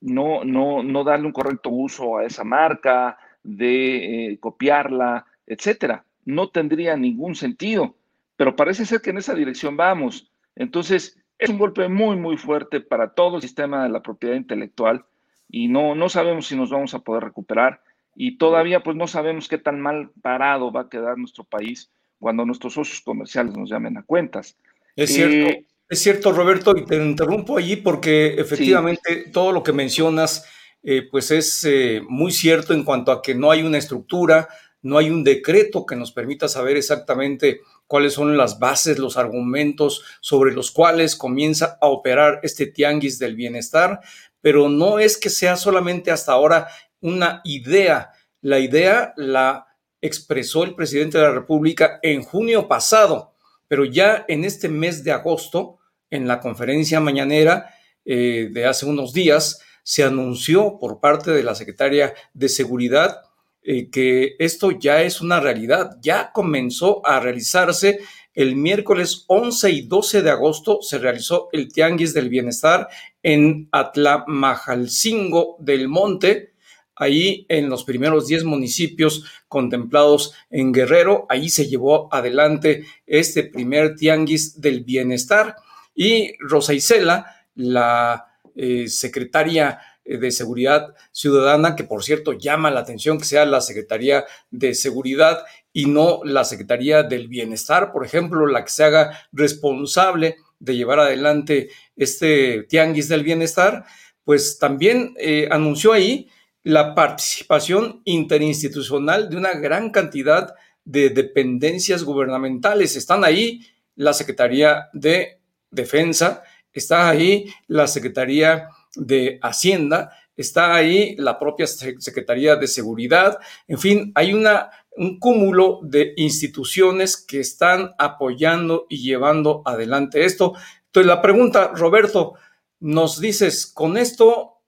no, 0.00 0.44
no, 0.44 0.82
no 0.82 1.04
darle 1.04 1.26
un 1.26 1.32
correcto 1.32 1.70
uso 1.70 2.18
a 2.18 2.24
esa 2.24 2.44
marca, 2.44 3.18
de 3.42 4.32
eh, 4.32 4.38
copiarla, 4.38 5.26
etcétera. 5.46 6.04
No 6.24 6.50
tendría 6.50 6.96
ningún 6.96 7.34
sentido, 7.34 7.96
pero 8.36 8.56
parece 8.56 8.84
ser 8.86 9.00
que 9.00 9.10
en 9.10 9.18
esa 9.18 9.34
dirección 9.34 9.76
vamos. 9.76 10.30
Entonces, 10.56 11.18
es 11.38 11.48
un 11.48 11.58
golpe 11.58 11.88
muy, 11.88 12.16
muy 12.16 12.36
fuerte 12.36 12.80
para 12.80 13.14
todo 13.14 13.36
el 13.36 13.42
sistema 13.42 13.82
de 13.82 13.88
la 13.88 14.02
propiedad 14.02 14.36
intelectual 14.36 15.04
y 15.48 15.68
no, 15.68 15.94
no 15.94 16.08
sabemos 16.08 16.46
si 16.46 16.56
nos 16.56 16.70
vamos 16.70 16.94
a 16.94 17.00
poder 17.00 17.24
recuperar 17.24 17.82
y 18.14 18.36
todavía 18.36 18.82
pues 18.82 18.96
no 18.96 19.06
sabemos 19.06 19.48
qué 19.48 19.58
tan 19.58 19.80
mal 19.80 20.10
parado 20.20 20.70
va 20.70 20.82
a 20.82 20.88
quedar 20.88 21.16
nuestro 21.16 21.44
país 21.44 21.90
cuando 22.18 22.44
nuestros 22.44 22.74
socios 22.74 23.00
comerciales 23.00 23.56
nos 23.56 23.70
llamen 23.70 23.96
a 23.96 24.02
cuentas. 24.02 24.56
Es 24.94 25.14
cierto. 25.14 25.50
Eh, 25.50 25.64
es 25.88 25.98
cierto, 25.98 26.30
Roberto, 26.30 26.76
y 26.76 26.84
te 26.84 26.96
interrumpo 26.96 27.56
allí 27.56 27.76
porque 27.76 28.34
efectivamente 28.34 29.30
todo 29.32 29.50
lo 29.50 29.64
que 29.64 29.72
mencionas, 29.72 30.48
eh, 30.82 31.06
pues 31.10 31.30
es 31.30 31.64
eh, 31.64 32.00
muy 32.08 32.32
cierto 32.32 32.72
en 32.72 32.84
cuanto 32.84 33.12
a 33.12 33.22
que 33.22 33.34
no 33.34 33.50
hay 33.50 33.62
una 33.62 33.78
estructura, 33.78 34.48
no 34.82 34.96
hay 34.96 35.10
un 35.10 35.24
decreto 35.24 35.84
que 35.84 35.96
nos 35.96 36.12
permita 36.12 36.48
saber 36.48 36.76
exactamente 36.76 37.60
cuáles 37.86 38.14
son 38.14 38.36
las 38.36 38.58
bases, 38.58 38.98
los 38.98 39.16
argumentos 39.16 40.02
sobre 40.20 40.52
los 40.52 40.70
cuales 40.70 41.16
comienza 41.16 41.76
a 41.80 41.88
operar 41.88 42.40
este 42.42 42.66
tianguis 42.66 43.18
del 43.18 43.36
bienestar, 43.36 44.00
pero 44.40 44.68
no 44.68 44.98
es 44.98 45.18
que 45.18 45.28
sea 45.28 45.56
solamente 45.56 46.10
hasta 46.10 46.32
ahora 46.32 46.68
una 47.00 47.42
idea. 47.44 48.10
La 48.40 48.58
idea 48.58 49.12
la 49.16 49.66
expresó 50.00 50.64
el 50.64 50.74
presidente 50.74 51.18
de 51.18 51.24
la 51.24 51.32
República 51.32 51.98
en 52.02 52.22
junio 52.22 52.68
pasado, 52.68 53.34
pero 53.68 53.84
ya 53.84 54.24
en 54.28 54.44
este 54.44 54.68
mes 54.68 55.04
de 55.04 55.12
agosto 55.12 55.78
en 56.08 56.26
la 56.26 56.40
conferencia 56.40 57.00
mañanera 57.00 57.74
eh, 58.04 58.48
de 58.50 58.64
hace 58.66 58.86
unos 58.86 59.12
días, 59.12 59.60
se 59.82 60.04
anunció 60.04 60.78
por 60.78 61.00
parte 61.00 61.30
de 61.30 61.42
la 61.42 61.54
secretaria 61.54 62.14
de 62.34 62.48
Seguridad 62.48 63.22
eh, 63.62 63.90
que 63.90 64.36
esto 64.38 64.70
ya 64.70 65.02
es 65.02 65.20
una 65.20 65.38
realidad, 65.38 65.98
ya 66.00 66.32
comenzó 66.32 67.06
a 67.06 67.20
realizarse. 67.20 68.00
El 68.32 68.56
miércoles 68.56 69.24
11 69.26 69.70
y 69.70 69.82
12 69.82 70.22
de 70.22 70.30
agosto 70.30 70.80
se 70.80 70.98
realizó 70.98 71.48
el 71.52 71.70
Tianguis 71.70 72.14
del 72.14 72.30
Bienestar 72.30 72.88
en 73.22 73.68
Atlamajalcingo 73.70 75.56
del 75.58 75.88
Monte, 75.88 76.54
ahí 76.96 77.44
en 77.50 77.68
los 77.68 77.84
primeros 77.84 78.28
10 78.28 78.44
municipios 78.44 79.24
contemplados 79.46 80.32
en 80.48 80.72
Guerrero, 80.72 81.26
ahí 81.28 81.50
se 81.50 81.68
llevó 81.68 82.12
adelante 82.14 82.84
este 83.06 83.42
primer 83.42 83.94
Tianguis 83.94 84.60
del 84.60 84.84
Bienestar. 84.84 85.56
Y 85.94 86.32
Rosa 86.38 86.72
Isela, 86.72 87.46
la 87.56 88.29
eh, 88.54 88.88
secretaria 88.88 89.78
eh, 90.04 90.18
de 90.18 90.30
Seguridad 90.30 90.94
Ciudadana, 91.12 91.76
que 91.76 91.84
por 91.84 92.02
cierto 92.02 92.32
llama 92.32 92.70
la 92.70 92.80
atención 92.80 93.18
que 93.18 93.24
sea 93.24 93.44
la 93.44 93.60
Secretaría 93.60 94.24
de 94.50 94.74
Seguridad 94.74 95.44
y 95.72 95.86
no 95.86 96.20
la 96.24 96.44
Secretaría 96.44 97.02
del 97.02 97.28
Bienestar, 97.28 97.92
por 97.92 98.04
ejemplo, 98.04 98.46
la 98.46 98.64
que 98.64 98.70
se 98.70 98.84
haga 98.84 99.18
responsable 99.32 100.36
de 100.58 100.76
llevar 100.76 101.00
adelante 101.00 101.70
este 101.96 102.64
tianguis 102.64 103.08
del 103.08 103.24
bienestar, 103.24 103.84
pues 104.24 104.58
también 104.58 105.14
eh, 105.18 105.48
anunció 105.50 105.92
ahí 105.92 106.28
la 106.62 106.94
participación 106.94 108.02
interinstitucional 108.04 109.30
de 109.30 109.36
una 109.36 109.54
gran 109.54 109.90
cantidad 109.90 110.54
de 110.84 111.10
dependencias 111.10 112.04
gubernamentales. 112.04 112.96
Están 112.96 113.24
ahí 113.24 113.66
la 113.96 114.12
Secretaría 114.12 114.88
de 114.92 115.40
Defensa, 115.70 116.42
está 116.72 117.08
ahí 117.08 117.52
la 117.66 117.86
Secretaría 117.86 118.68
de 118.94 119.38
Hacienda, 119.42 120.10
está 120.36 120.74
ahí 120.74 121.16
la 121.16 121.38
propia 121.38 121.66
Secretaría 121.66 122.56
de 122.56 122.66
Seguridad, 122.66 123.38
en 123.68 123.78
fin, 123.78 124.12
hay 124.14 124.32
una, 124.32 124.70
un 124.96 125.18
cúmulo 125.18 125.80
de 125.82 126.14
instituciones 126.16 127.16
que 127.16 127.40
están 127.40 127.92
apoyando 127.98 128.86
y 128.88 128.98
llevando 128.98 129.62
adelante 129.64 130.24
esto. 130.24 130.54
Entonces, 130.86 131.06
la 131.06 131.22
pregunta, 131.22 131.72
Roberto, 131.74 132.34
nos 132.80 133.20
dices, 133.20 133.66
con 133.66 133.98
esto 133.98 134.60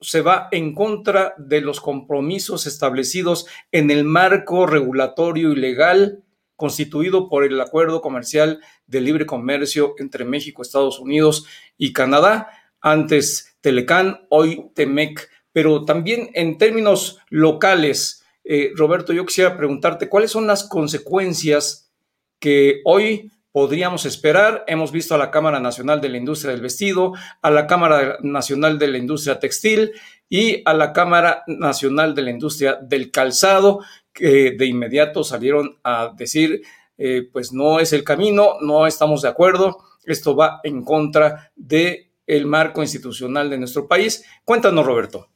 se 0.00 0.20
va 0.20 0.48
en 0.50 0.74
contra 0.74 1.34
de 1.38 1.60
los 1.60 1.80
compromisos 1.80 2.66
establecidos 2.66 3.46
en 3.70 3.90
el 3.90 4.04
marco 4.04 4.66
regulatorio 4.66 5.52
y 5.52 5.56
legal 5.56 6.24
constituido 6.56 7.28
por 7.28 7.44
el 7.44 7.60
Acuerdo 7.60 8.02
Comercial 8.02 8.60
de 8.92 9.00
Libre 9.00 9.26
Comercio 9.26 9.94
entre 9.98 10.24
México, 10.24 10.62
Estados 10.62 11.00
Unidos 11.00 11.46
y 11.78 11.92
Canadá, 11.92 12.48
antes 12.80 13.56
Telecán, 13.62 14.26
hoy 14.28 14.70
Temec. 14.74 15.30
Pero 15.52 15.84
también 15.84 16.30
en 16.34 16.58
términos 16.58 17.18
locales, 17.30 18.24
eh, 18.44 18.70
Roberto, 18.76 19.12
yo 19.12 19.24
quisiera 19.24 19.56
preguntarte 19.56 20.08
cuáles 20.08 20.30
son 20.30 20.46
las 20.46 20.68
consecuencias 20.68 21.90
que 22.38 22.82
hoy 22.84 23.32
podríamos 23.50 24.04
esperar. 24.04 24.64
Hemos 24.66 24.92
visto 24.92 25.14
a 25.14 25.18
la 25.18 25.30
Cámara 25.30 25.58
Nacional 25.58 26.00
de 26.02 26.10
la 26.10 26.18
Industria 26.18 26.52
del 26.52 26.60
Vestido, 26.60 27.14
a 27.40 27.50
la 27.50 27.66
Cámara 27.66 28.18
Nacional 28.20 28.78
de 28.78 28.88
la 28.88 28.98
Industria 28.98 29.38
Textil 29.38 29.92
y 30.28 30.62
a 30.66 30.74
la 30.74 30.92
Cámara 30.92 31.44
Nacional 31.46 32.14
de 32.14 32.22
la 32.22 32.30
Industria 32.30 32.78
del 32.82 33.10
Calzado, 33.10 33.80
que 34.12 34.54
de 34.58 34.66
inmediato 34.66 35.24
salieron 35.24 35.78
a 35.82 36.12
decir, 36.14 36.62
eh, 37.04 37.28
pues 37.32 37.52
no 37.52 37.80
es 37.80 37.92
el 37.92 38.04
camino, 38.04 38.60
no 38.60 38.86
estamos 38.86 39.22
de 39.22 39.28
acuerdo, 39.28 39.76
esto 40.04 40.36
va 40.36 40.60
en 40.62 40.84
contra 40.84 41.50
de 41.56 42.12
marco 42.46 42.80
institucional 42.80 43.50
de 43.50 43.58
nuestro 43.58 43.88
país. 43.88 44.24
Cuéntanos, 44.44 44.86
Roberto. 44.86 45.26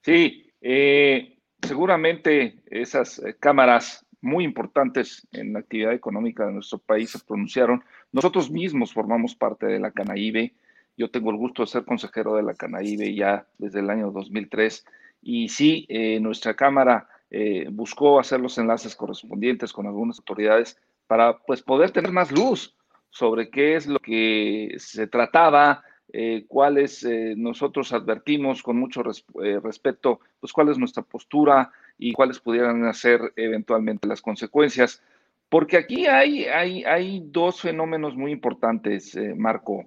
Sí, 0.00 0.48
eh, 0.60 1.38
seguramente 1.60 2.62
esas 2.66 3.18
eh, 3.18 3.34
cámaras 3.40 4.06
muy 4.20 4.44
importantes 4.44 5.26
en 5.32 5.54
la 5.54 5.58
actividad 5.58 5.92
económica 5.92 6.46
de 6.46 6.52
nuestro 6.52 6.78
país 6.78 7.10
se 7.10 7.18
pronunciaron. 7.18 7.82
Nosotros 8.12 8.48
mismos 8.48 8.92
formamos 8.92 9.34
parte 9.34 9.66
de 9.66 9.80
la 9.80 9.90
Canaíbe. 9.90 10.54
Yo 10.96 11.10
tengo 11.10 11.32
el 11.32 11.36
gusto 11.36 11.62
de 11.62 11.66
ser 11.66 11.84
consejero 11.84 12.36
de 12.36 12.44
la 12.44 12.54
Canaíbe 12.54 13.12
ya 13.12 13.44
desde 13.58 13.80
el 13.80 13.90
año 13.90 14.12
2003. 14.12 14.86
Y 15.20 15.48
sí, 15.48 15.88
nuestra 16.20 16.54
Cámara 16.54 17.08
eh, 17.30 17.68
buscó 17.70 18.18
hacer 18.18 18.40
los 18.40 18.58
enlaces 18.58 18.96
correspondientes 18.96 19.72
con 19.72 19.86
algunas 19.86 20.18
autoridades 20.18 20.76
para 21.06 21.38
pues, 21.38 21.62
poder 21.62 21.92
tener 21.92 22.10
más 22.10 22.32
luz 22.32 22.74
sobre 23.08 23.50
qué 23.50 23.76
es 23.76 23.86
lo 23.86 24.00
que 24.00 24.74
se 24.78 25.06
trataba, 25.06 25.84
eh, 26.12 26.44
cuáles 26.48 27.04
eh, 27.04 27.34
nosotros 27.36 27.92
advertimos 27.92 28.64
con 28.64 28.78
mucho 28.78 29.04
respeto, 29.04 30.20
pues 30.40 30.52
cuál 30.52 30.70
es 30.70 30.78
nuestra 30.78 31.04
postura 31.04 31.70
y 31.98 32.12
cuáles 32.12 32.40
pudieran 32.40 32.92
ser 32.94 33.32
eventualmente 33.36 34.08
las 34.08 34.22
consecuencias. 34.22 35.00
Porque 35.48 35.76
aquí 35.76 36.06
hay, 36.06 36.44
hay, 36.46 36.84
hay 36.84 37.22
dos 37.24 37.60
fenómenos 37.60 38.16
muy 38.16 38.32
importantes, 38.32 39.16
Marco. 39.36 39.86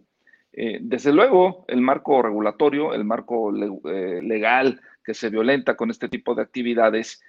desde 0.51 1.13
luego, 1.13 1.63
el 1.69 1.81
marco 1.81 2.21
regulatorio, 2.21 2.93
el 2.93 3.05
marco 3.05 3.49
legal 3.49 4.81
que 5.03 5.13
se 5.13 5.29
violenta 5.29 5.75
con 5.75 5.89
este 5.89 6.09
tipo 6.09 6.35
de 6.35 6.41
actividades 6.41 7.21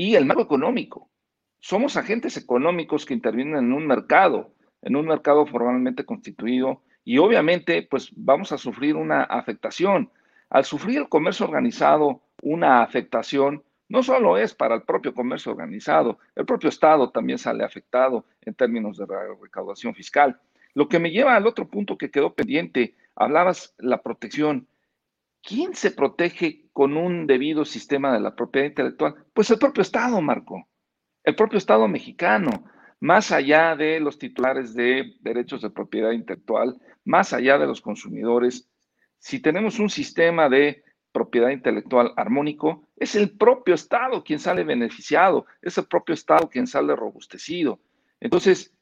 y 0.00 0.14
el 0.14 0.24
marco 0.24 0.40
económico. 0.40 1.10
Somos 1.58 1.98
agentes 1.98 2.38
económicos 2.38 3.04
que 3.04 3.12
intervienen 3.12 3.56
en 3.56 3.72
un 3.74 3.86
mercado, 3.86 4.54
en 4.80 4.96
un 4.96 5.04
mercado 5.06 5.44
formalmente 5.44 6.06
constituido 6.06 6.80
y 7.04 7.18
obviamente 7.18 7.82
pues 7.82 8.10
vamos 8.16 8.50
a 8.50 8.56
sufrir 8.56 8.96
una 8.96 9.24
afectación. 9.24 10.10
Al 10.48 10.64
sufrir 10.64 11.00
el 11.00 11.10
comercio 11.10 11.44
organizado 11.44 12.22
una 12.40 12.82
afectación, 12.82 13.62
no 13.90 14.02
solo 14.02 14.38
es 14.38 14.54
para 14.54 14.74
el 14.74 14.84
propio 14.84 15.12
comercio 15.12 15.52
organizado, 15.52 16.18
el 16.34 16.46
propio 16.46 16.70
Estado 16.70 17.10
también 17.10 17.36
sale 17.36 17.62
afectado 17.62 18.24
en 18.40 18.54
términos 18.54 18.96
de 18.96 19.04
recaudación 19.42 19.94
fiscal. 19.94 20.40
Lo 20.72 20.88
que 20.88 20.98
me 20.98 21.10
lleva 21.10 21.36
al 21.36 21.46
otro 21.46 21.68
punto 21.68 21.98
que 21.98 22.10
quedó 22.10 22.32
pendiente, 22.32 22.94
hablabas 23.16 23.74
la 23.76 24.00
protección. 24.00 24.66
¿Quién 25.42 25.74
se 25.74 25.90
protege 25.90 26.68
con 26.72 26.96
un 26.96 27.26
debido 27.26 27.64
sistema 27.64 28.12
de 28.12 28.20
la 28.20 28.34
propiedad 28.34 28.68
intelectual? 28.68 29.14
Pues 29.32 29.50
el 29.50 29.58
propio 29.58 29.82
Estado, 29.82 30.20
Marco, 30.20 30.68
el 31.24 31.34
propio 31.34 31.58
Estado 31.58 31.88
mexicano, 31.88 32.64
más 33.00 33.32
allá 33.32 33.76
de 33.76 33.98
los 34.00 34.18
titulares 34.18 34.74
de 34.74 35.14
derechos 35.20 35.62
de 35.62 35.70
propiedad 35.70 36.12
intelectual, 36.12 36.78
más 37.04 37.32
allá 37.32 37.58
de 37.58 37.66
los 37.66 37.80
consumidores, 37.80 38.68
si 39.18 39.40
tenemos 39.40 39.78
un 39.78 39.90
sistema 39.90 40.48
de 40.48 40.82
propiedad 41.12 41.50
intelectual 41.50 42.12
armónico, 42.16 42.88
es 42.96 43.14
el 43.16 43.36
propio 43.36 43.74
Estado 43.74 44.22
quien 44.22 44.38
sale 44.38 44.64
beneficiado, 44.64 45.46
es 45.62 45.76
el 45.78 45.86
propio 45.86 46.14
Estado 46.14 46.48
quien 46.48 46.66
sale 46.66 46.94
robustecido. 46.94 47.80
Entonces, 48.20 48.74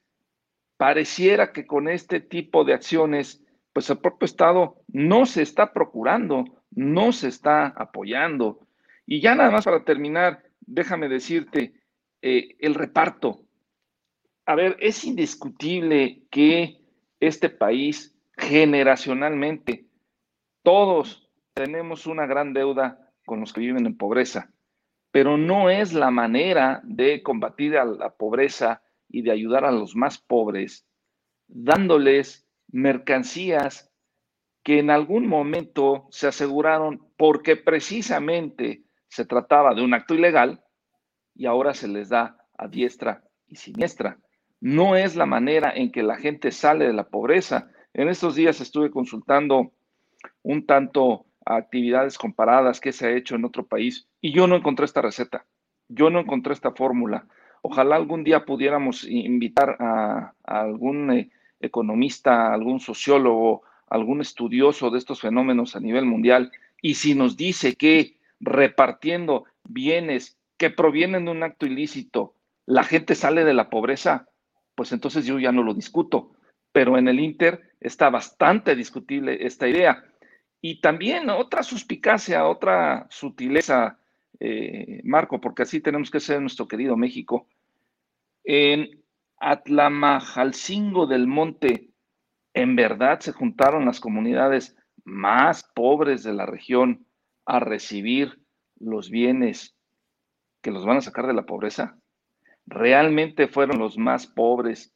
pareciera 0.76 1.52
que 1.52 1.66
con 1.66 1.88
este 1.88 2.20
tipo 2.20 2.64
de 2.64 2.74
acciones, 2.74 3.42
pues 3.78 3.90
el 3.90 3.98
propio 3.98 4.26
Estado 4.26 4.82
no 4.88 5.24
se 5.24 5.40
está 5.40 5.72
procurando, 5.72 6.44
no 6.72 7.12
se 7.12 7.28
está 7.28 7.68
apoyando. 7.68 8.66
Y 9.06 9.20
ya 9.20 9.36
nada 9.36 9.52
más 9.52 9.66
para 9.66 9.84
terminar, 9.84 10.42
déjame 10.62 11.08
decirte, 11.08 11.74
eh, 12.20 12.56
el 12.58 12.74
reparto. 12.74 13.44
A 14.46 14.56
ver, 14.56 14.76
es 14.80 15.04
indiscutible 15.04 16.24
que 16.28 16.80
este 17.20 17.50
país 17.50 18.18
generacionalmente, 18.36 19.86
todos 20.64 21.30
tenemos 21.54 22.08
una 22.08 22.26
gran 22.26 22.52
deuda 22.54 23.12
con 23.26 23.38
los 23.38 23.52
que 23.52 23.60
viven 23.60 23.86
en 23.86 23.96
pobreza, 23.96 24.50
pero 25.12 25.36
no 25.38 25.70
es 25.70 25.92
la 25.92 26.10
manera 26.10 26.80
de 26.82 27.22
combatir 27.22 27.74
la 27.74 28.10
pobreza 28.16 28.82
y 29.08 29.22
de 29.22 29.30
ayudar 29.30 29.64
a 29.64 29.70
los 29.70 29.94
más 29.94 30.18
pobres, 30.18 30.84
dándoles 31.46 32.47
mercancías 32.68 33.90
que 34.62 34.78
en 34.78 34.90
algún 34.90 35.26
momento 35.26 36.06
se 36.10 36.28
aseguraron 36.28 37.10
porque 37.16 37.56
precisamente 37.56 38.82
se 39.08 39.24
trataba 39.24 39.74
de 39.74 39.82
un 39.82 39.94
acto 39.94 40.14
ilegal 40.14 40.62
y 41.34 41.46
ahora 41.46 41.74
se 41.74 41.88
les 41.88 42.08
da 42.08 42.36
a 42.56 42.68
diestra 42.68 43.24
y 43.46 43.56
siniestra. 43.56 44.18
No 44.60 44.96
es 44.96 45.16
la 45.16 45.26
manera 45.26 45.72
en 45.74 45.90
que 45.92 46.02
la 46.02 46.16
gente 46.16 46.50
sale 46.50 46.86
de 46.86 46.92
la 46.92 47.08
pobreza. 47.08 47.70
En 47.94 48.08
estos 48.08 48.34
días 48.34 48.60
estuve 48.60 48.90
consultando 48.90 49.72
un 50.42 50.66
tanto 50.66 51.26
actividades 51.46 52.18
comparadas 52.18 52.80
que 52.80 52.92
se 52.92 53.06
ha 53.06 53.16
hecho 53.16 53.36
en 53.36 53.44
otro 53.44 53.66
país 53.66 54.08
y 54.20 54.32
yo 54.32 54.46
no 54.46 54.56
encontré 54.56 54.84
esta 54.84 55.00
receta, 55.00 55.46
yo 55.88 56.10
no 56.10 56.20
encontré 56.20 56.52
esta 56.52 56.72
fórmula. 56.72 57.26
Ojalá 57.62 57.96
algún 57.96 58.24
día 58.24 58.44
pudiéramos 58.44 59.04
invitar 59.04 59.76
a, 59.80 60.34
algún 60.44 61.10
eh, 61.12 61.30
economista, 61.60 62.52
algún 62.52 62.80
sociólogo, 62.80 63.62
algún 63.88 64.20
estudioso 64.20 64.90
de 64.90 64.98
estos 64.98 65.20
fenómenos 65.20 65.76
a 65.76 65.80
nivel 65.80 66.04
mundial 66.04 66.52
y 66.80 66.94
si 66.94 67.14
nos 67.14 67.36
dice 67.36 67.74
que 67.74 68.16
repartiendo 68.40 69.44
bienes 69.64 70.38
que 70.56 70.70
provienen 70.70 71.24
de 71.24 71.30
un 71.30 71.42
acto 71.42 71.66
ilícito, 71.66 72.34
la 72.66 72.84
gente 72.84 73.14
sale 73.14 73.44
de 73.44 73.54
la 73.54 73.70
pobreza, 73.70 74.28
pues 74.74 74.92
entonces 74.92 75.24
yo 75.26 75.38
ya 75.38 75.52
no 75.52 75.62
lo 75.62 75.74
discuto. 75.74 76.32
Pero 76.72 76.98
en 76.98 77.08
el 77.08 77.18
Inter 77.18 77.72
está 77.80 78.10
bastante 78.10 78.76
discutible 78.76 79.46
esta 79.46 79.68
idea. 79.68 80.04
Y 80.60 80.80
también 80.80 81.30
otra 81.30 81.62
suspicacia, 81.62 82.46
otra 82.46 83.06
sutileza, 83.10 83.98
eh, 84.38 85.00
Marco, 85.04 85.40
porque 85.40 85.62
así 85.62 85.80
tenemos 85.80 86.10
que 86.10 86.20
ser 86.20 86.40
nuestro 86.40 86.68
querido 86.68 86.96
México. 86.96 87.46
En 88.44 89.02
Atlamajalcingo 89.40 91.06
del 91.06 91.26
Monte, 91.26 91.90
en 92.54 92.76
verdad 92.76 93.20
se 93.20 93.32
juntaron 93.32 93.86
las 93.86 94.00
comunidades 94.00 94.76
más 95.04 95.64
pobres 95.74 96.22
de 96.22 96.32
la 96.34 96.46
región 96.46 97.06
a 97.46 97.60
recibir 97.60 98.42
los 98.78 99.10
bienes 99.10 99.76
que 100.62 100.70
los 100.70 100.84
van 100.84 100.98
a 100.98 101.02
sacar 101.02 101.26
de 101.26 101.34
la 101.34 101.46
pobreza. 101.46 101.98
Realmente 102.66 103.48
fueron 103.48 103.78
los 103.78 103.96
más 103.96 104.26
pobres 104.26 104.94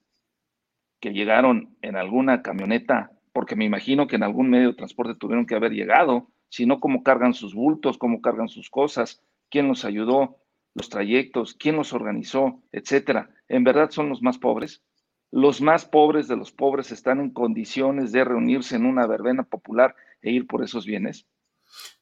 que 1.00 1.12
llegaron 1.12 1.76
en 1.82 1.96
alguna 1.96 2.42
camioneta 2.42 3.10
porque 3.32 3.56
me 3.56 3.64
imagino 3.64 4.06
que 4.06 4.16
en 4.16 4.22
algún 4.22 4.50
medio 4.50 4.68
de 4.68 4.76
transporte 4.76 5.14
tuvieron 5.14 5.46
que 5.46 5.54
haber 5.54 5.72
llegado, 5.72 6.28
sino 6.48 6.80
cómo 6.80 7.02
cargan 7.02 7.32
sus 7.32 7.54
bultos, 7.54 7.96
cómo 7.96 8.20
cargan 8.20 8.48
sus 8.48 8.68
cosas, 8.68 9.24
quién 9.50 9.68
los 9.68 9.84
ayudó, 9.84 10.36
los 10.74 10.88
trayectos, 10.88 11.54
quién 11.54 11.76
los 11.76 11.92
organizó, 11.92 12.62
etcétera. 12.72 13.30
¿En 13.48 13.64
verdad 13.64 13.90
son 13.90 14.08
los 14.08 14.22
más 14.22 14.38
pobres? 14.38 14.82
Los 15.30 15.60
más 15.60 15.84
pobres 15.84 16.28
de 16.28 16.36
los 16.36 16.52
pobres 16.52 16.92
están 16.92 17.20
en 17.20 17.30
condiciones 17.30 18.12
de 18.12 18.24
reunirse 18.24 18.76
en 18.76 18.86
una 18.86 19.06
verbena 19.06 19.44
popular 19.44 19.94
e 20.20 20.30
ir 20.30 20.46
por 20.46 20.62
esos 20.62 20.86
bienes. 20.86 21.26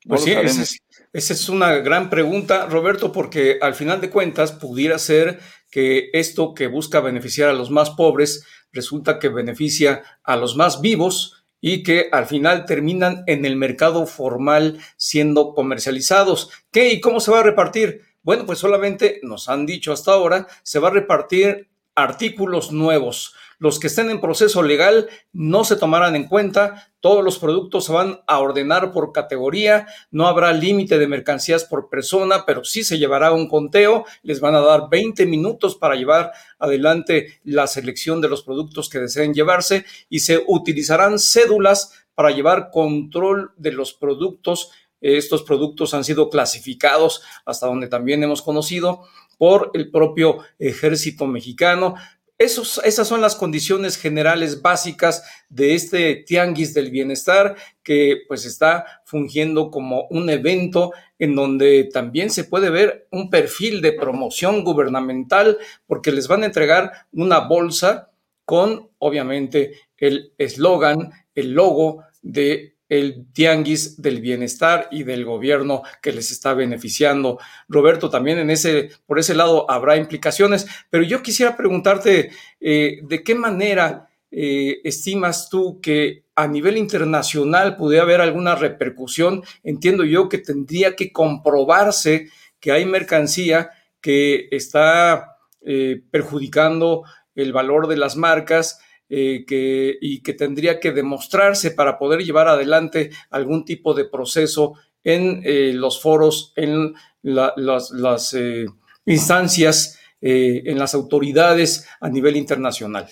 pues 0.06 0.24
sí, 0.24 0.32
esa 0.32 0.62
es, 0.62 0.78
esa 1.12 1.32
es 1.32 1.48
una 1.48 1.76
gran 1.76 2.10
pregunta, 2.10 2.66
Roberto, 2.66 3.12
porque 3.12 3.58
al 3.60 3.74
final 3.74 4.00
de 4.00 4.10
cuentas 4.10 4.52
pudiera 4.52 4.98
ser 4.98 5.40
que 5.70 6.10
esto 6.12 6.54
que 6.54 6.66
busca 6.66 7.00
beneficiar 7.00 7.48
a 7.48 7.54
los 7.54 7.70
más 7.70 7.90
pobres 7.90 8.44
resulta 8.72 9.18
que 9.18 9.28
beneficia 9.28 10.02
a 10.24 10.36
los 10.36 10.56
más 10.56 10.80
vivos 10.80 11.44
y 11.60 11.82
que 11.82 12.08
al 12.10 12.26
final 12.26 12.64
terminan 12.64 13.22
en 13.26 13.44
el 13.44 13.56
mercado 13.56 14.06
formal 14.06 14.80
siendo 14.96 15.54
comercializados. 15.54 16.50
¿Qué 16.70 16.92
y 16.92 17.00
cómo 17.00 17.20
se 17.20 17.30
va 17.30 17.40
a 17.40 17.44
repartir? 17.44 18.02
Bueno, 18.22 18.44
pues 18.44 18.58
solamente 18.58 19.20
nos 19.22 19.48
han 19.48 19.64
dicho 19.64 19.92
hasta 19.92 20.12
ahora, 20.12 20.46
se 20.62 20.78
va 20.78 20.88
a 20.88 20.92
repartir 20.92 21.70
artículos 21.94 22.70
nuevos. 22.72 23.34
Los 23.58 23.78
que 23.78 23.88
estén 23.88 24.08
en 24.10 24.22
proceso 24.22 24.62
legal 24.62 25.08
no 25.32 25.64
se 25.64 25.76
tomarán 25.76 26.16
en 26.16 26.26
cuenta, 26.26 26.92
todos 27.00 27.22
los 27.22 27.38
productos 27.38 27.84
se 27.84 27.92
van 27.92 28.20
a 28.26 28.38
ordenar 28.38 28.90
por 28.90 29.12
categoría, 29.12 29.86
no 30.10 30.26
habrá 30.26 30.52
límite 30.52 30.98
de 30.98 31.06
mercancías 31.06 31.64
por 31.64 31.90
persona, 31.90 32.44
pero 32.46 32.64
sí 32.64 32.84
se 32.84 32.98
llevará 32.98 33.32
un 33.32 33.48
conteo, 33.48 34.06
les 34.22 34.40
van 34.40 34.54
a 34.54 34.60
dar 34.60 34.88
20 34.90 35.26
minutos 35.26 35.76
para 35.76 35.94
llevar 35.94 36.32
adelante 36.58 37.40
la 37.44 37.66
selección 37.66 38.22
de 38.22 38.30
los 38.30 38.42
productos 38.42 38.88
que 38.88 38.98
deseen 38.98 39.34
llevarse 39.34 39.84
y 40.08 40.20
se 40.20 40.42
utilizarán 40.46 41.18
cédulas 41.18 41.92
para 42.14 42.30
llevar 42.30 42.70
control 42.70 43.52
de 43.56 43.72
los 43.72 43.92
productos 43.92 44.70
estos 45.00 45.42
productos 45.42 45.94
han 45.94 46.04
sido 46.04 46.30
clasificados 46.30 47.22
hasta 47.44 47.66
donde 47.66 47.88
también 47.88 48.22
hemos 48.22 48.42
conocido 48.42 49.02
por 49.38 49.70
el 49.74 49.90
propio 49.90 50.40
ejército 50.58 51.26
mexicano. 51.26 51.94
Esas 52.38 53.06
son 53.06 53.20
las 53.20 53.36
condiciones 53.36 53.98
generales 53.98 54.62
básicas 54.62 55.22
de 55.50 55.74
este 55.74 56.16
tianguis 56.16 56.72
del 56.72 56.90
bienestar 56.90 57.54
que 57.82 58.22
pues 58.26 58.46
está 58.46 59.02
fungiendo 59.04 59.70
como 59.70 60.06
un 60.08 60.30
evento 60.30 60.92
en 61.18 61.34
donde 61.34 61.84
también 61.92 62.30
se 62.30 62.44
puede 62.44 62.70
ver 62.70 63.06
un 63.10 63.28
perfil 63.28 63.82
de 63.82 63.92
promoción 63.92 64.64
gubernamental 64.64 65.58
porque 65.86 66.12
les 66.12 66.28
van 66.28 66.42
a 66.42 66.46
entregar 66.46 66.92
una 67.12 67.40
bolsa 67.40 68.10
con 68.46 68.88
obviamente 68.98 69.78
el 69.98 70.32
eslogan, 70.38 71.12
el 71.34 71.52
logo 71.52 72.04
de 72.22 72.74
el 72.90 73.26
tianguis 73.32 74.02
del 74.02 74.20
bienestar 74.20 74.88
y 74.90 75.04
del 75.04 75.24
gobierno 75.24 75.82
que 76.02 76.12
les 76.12 76.30
está 76.32 76.52
beneficiando. 76.52 77.38
Roberto, 77.68 78.10
también 78.10 78.38
en 78.38 78.50
ese, 78.50 78.90
por 79.06 79.18
ese 79.18 79.34
lado 79.34 79.70
habrá 79.70 79.96
implicaciones, 79.96 80.66
pero 80.90 81.04
yo 81.04 81.22
quisiera 81.22 81.56
preguntarte 81.56 82.32
eh, 82.60 82.98
de 83.02 83.22
qué 83.22 83.34
manera 83.34 84.10
eh, 84.32 84.80
estimas 84.84 85.48
tú 85.48 85.80
que 85.80 86.24
a 86.34 86.48
nivel 86.48 86.76
internacional 86.76 87.76
pudiera 87.76 88.02
haber 88.02 88.20
alguna 88.20 88.56
repercusión. 88.56 89.44
Entiendo 89.62 90.04
yo 90.04 90.28
que 90.28 90.38
tendría 90.38 90.96
que 90.96 91.12
comprobarse 91.12 92.28
que 92.58 92.72
hay 92.72 92.86
mercancía 92.86 93.70
que 94.00 94.48
está 94.50 95.36
eh, 95.62 96.02
perjudicando 96.10 97.04
el 97.36 97.52
valor 97.52 97.86
de 97.86 97.96
las 97.96 98.16
marcas 98.16 98.80
eh, 99.12 99.44
que, 99.44 99.98
y 100.00 100.22
que 100.22 100.34
tendría 100.34 100.78
que 100.78 100.92
demostrarse 100.92 101.72
para 101.72 101.98
poder 101.98 102.20
llevar 102.20 102.46
adelante 102.46 103.10
algún 103.30 103.64
tipo 103.64 103.92
de 103.92 104.04
proceso 104.04 104.74
en 105.02 105.42
eh, 105.44 105.72
los 105.74 106.00
foros, 106.00 106.52
en 106.54 106.94
las, 107.22 108.34
eh, 108.34 108.66
instancias, 109.04 110.00
en 110.20 110.78
las 110.78 110.94
autoridades 110.94 111.88
a 112.00 112.08
nivel 112.08 112.36
internacional. 112.36 113.08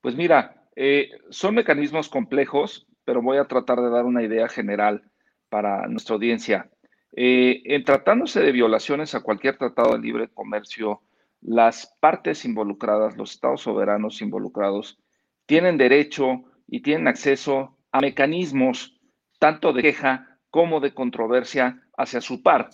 Pues 0.00 0.16
mira, 0.16 0.64
son 1.28 1.54
mecanismos 1.54 2.08
complejos, 2.08 2.86
pero 3.04 3.20
voy 3.20 3.36
a 3.36 3.44
tratar 3.44 3.82
de 3.82 3.90
dar 3.90 4.06
una 4.06 4.22
idea 4.22 4.48
general 4.48 5.02
para 5.50 5.86
nuestra 5.88 6.14
audiencia. 6.14 6.70
en 7.12 7.84
tratándose 7.84 8.40
de 8.40 8.52
violaciones 8.52 9.14
a 9.14 9.20
cualquier 9.20 9.58
tratado 9.58 9.92
de 9.92 9.98
libre 9.98 10.28
comercio 10.28 11.02
las 11.42 11.96
partes 12.00 12.44
involucradas, 12.44 13.16
los 13.16 13.32
estados 13.32 13.62
soberanos 13.62 14.22
involucrados, 14.22 14.98
tienen 15.46 15.76
derecho 15.76 16.44
y 16.66 16.80
tienen 16.80 17.08
acceso 17.08 17.76
a 17.90 18.00
mecanismos 18.00 18.98
tanto 19.38 19.72
de 19.72 19.82
queja 19.82 20.38
como 20.50 20.80
de 20.80 20.94
controversia 20.94 21.82
hacia 21.96 22.20
su 22.20 22.42
par. 22.42 22.70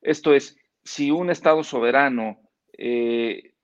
Esto 0.00 0.34
es, 0.34 0.56
si 0.82 1.10
un 1.10 1.30
estado 1.30 1.62
soberano 1.62 2.40
eh, 2.72 3.54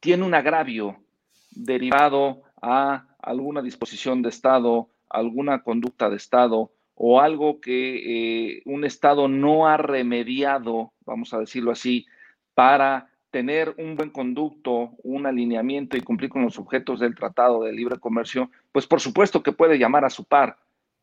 tiene 0.00 0.24
un 0.24 0.34
agravio 0.34 1.02
derivado 1.50 2.42
a 2.60 3.06
alguna 3.18 3.62
disposición 3.62 4.22
de 4.22 4.28
estado, 4.28 4.90
alguna 5.08 5.62
conducta 5.62 6.10
de 6.10 6.16
estado, 6.16 6.72
o 7.02 7.18
algo 7.18 7.62
que 7.62 8.56
eh, 8.58 8.62
un 8.66 8.84
Estado 8.84 9.26
no 9.26 9.66
ha 9.66 9.78
remediado, 9.78 10.92
vamos 11.06 11.32
a 11.32 11.38
decirlo 11.38 11.70
así, 11.72 12.04
para 12.52 13.09
tener 13.30 13.74
un 13.78 13.96
buen 13.96 14.10
conducto, 14.10 14.90
un 15.02 15.26
alineamiento 15.26 15.96
y 15.96 16.00
cumplir 16.00 16.30
con 16.30 16.42
los 16.42 16.58
objetos 16.58 17.00
del 17.00 17.14
Tratado 17.14 17.62
de 17.62 17.72
Libre 17.72 17.98
Comercio, 17.98 18.50
pues 18.72 18.86
por 18.86 19.00
supuesto 19.00 19.42
que 19.42 19.52
puede 19.52 19.78
llamar 19.78 20.04
a 20.04 20.10
su 20.10 20.24
par, 20.24 20.58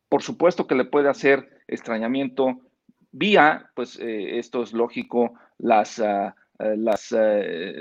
por 0.08 0.22
supuesto 0.22 0.66
que 0.66 0.74
le 0.74 0.84
puede 0.84 1.08
hacer 1.08 1.62
extrañamiento 1.66 2.60
vía, 3.12 3.70
pues 3.74 3.98
eh, 3.98 4.38
esto 4.38 4.62
es 4.62 4.72
lógico, 4.72 5.34
las, 5.58 6.00
eh, 6.00 6.32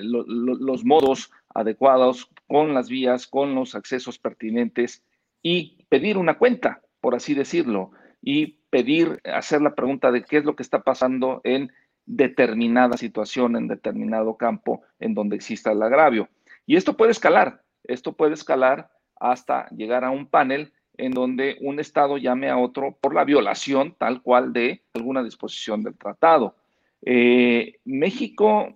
los 0.04 0.86
modos 0.86 1.32
adecuados 1.54 2.30
con 2.48 2.74
las 2.74 2.90
vías, 2.90 3.28
con 3.28 3.56
los 3.56 3.76
accesos 3.76 4.18
pertinentes 4.18 5.04
y 5.42 5.84
pedir 5.90 6.18
una 6.18 6.38
cuenta, 6.38 6.82
por 7.02 7.16
así 7.16 7.34
decirlo, 7.34 7.92
y 8.22 8.58
pedir, 8.70 9.22
hacer 9.24 9.62
la 9.62 9.76
pregunta 9.76 10.12
de 10.12 10.24
qué 10.24 10.38
es 10.38 10.46
lo 10.46 10.56
que 10.56 10.64
está 10.64 10.84
pasando 10.84 11.42
en 11.44 11.72
determinada 12.08 12.98
situación, 12.98 13.56
en 13.56 13.68
determinado 13.68 14.38
campo 14.38 14.82
en 15.00 15.14
donde 15.14 15.36
exista 15.36 15.72
el 15.72 15.84
agravio. 15.84 16.30
Y 16.66 16.78
esto 16.78 16.98
puede 16.98 17.12
escalar, 17.12 17.62
esto 17.84 18.14
puede 18.14 18.34
escalar 18.34 18.90
hasta 19.20 19.70
llegar 19.70 20.04
a 20.04 20.10
un 20.10 20.26
panel 20.26 20.74
en 20.98 21.12
donde 21.12 21.58
un 21.62 21.80
Estado 21.80 22.18
llame 22.18 22.50
a 22.50 22.58
otro 22.58 22.98
por 23.00 23.14
la 23.14 23.24
violación 23.24 23.96
tal 23.98 24.22
cual 24.22 24.52
de 24.52 24.82
alguna 24.94 25.24
disposición 25.24 25.84
del 25.84 25.98
tratado. 25.98 26.56
Eh, 27.04 27.76
México, 27.86 28.74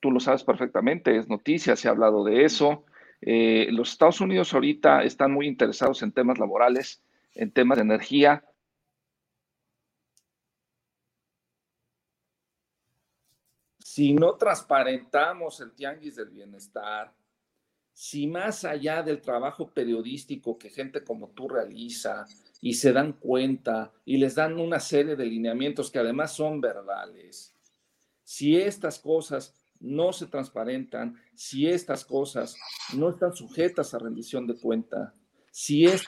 tú 0.00 0.10
lo 0.10 0.20
sabes 0.20 0.44
perfectamente, 0.44 1.16
es 1.16 1.28
noticia, 1.28 1.74
se 1.74 1.88
ha 1.88 1.90
hablado 1.90 2.22
de 2.22 2.44
eso. 2.44 2.84
Eh, 3.20 3.68
los 3.70 3.90
Estados 3.90 4.20
Unidos 4.20 4.54
ahorita 4.54 5.02
están 5.02 5.32
muy 5.32 5.46
interesados 5.48 6.02
en 6.02 6.12
temas 6.12 6.38
laborales, 6.38 7.02
en 7.34 7.50
temas 7.50 7.78
de 7.78 7.82
energía. 7.82 8.44
Si 13.94 14.12
no 14.12 14.34
transparentamos 14.34 15.60
el 15.60 15.70
tianguis 15.70 16.16
del 16.16 16.30
bienestar, 16.30 17.14
si 17.92 18.26
más 18.26 18.64
allá 18.64 19.04
del 19.04 19.20
trabajo 19.20 19.70
periodístico 19.70 20.58
que 20.58 20.68
gente 20.68 21.04
como 21.04 21.28
tú 21.28 21.48
realiza 21.48 22.26
y 22.60 22.74
se 22.74 22.92
dan 22.92 23.12
cuenta 23.12 23.92
y 24.04 24.16
les 24.16 24.34
dan 24.34 24.58
una 24.58 24.80
serie 24.80 25.14
de 25.14 25.24
lineamientos 25.24 25.92
que 25.92 26.00
además 26.00 26.32
son 26.32 26.60
verbales, 26.60 27.54
si 28.24 28.56
estas 28.56 28.98
cosas 28.98 29.54
no 29.78 30.12
se 30.12 30.26
transparentan, 30.26 31.14
si 31.36 31.68
estas 31.68 32.04
cosas 32.04 32.56
no 32.96 33.10
están 33.10 33.32
sujetas 33.32 33.94
a 33.94 34.00
rendición 34.00 34.48
de 34.48 34.58
cuenta, 34.58 35.14
si 35.52 35.84
es 35.84 36.02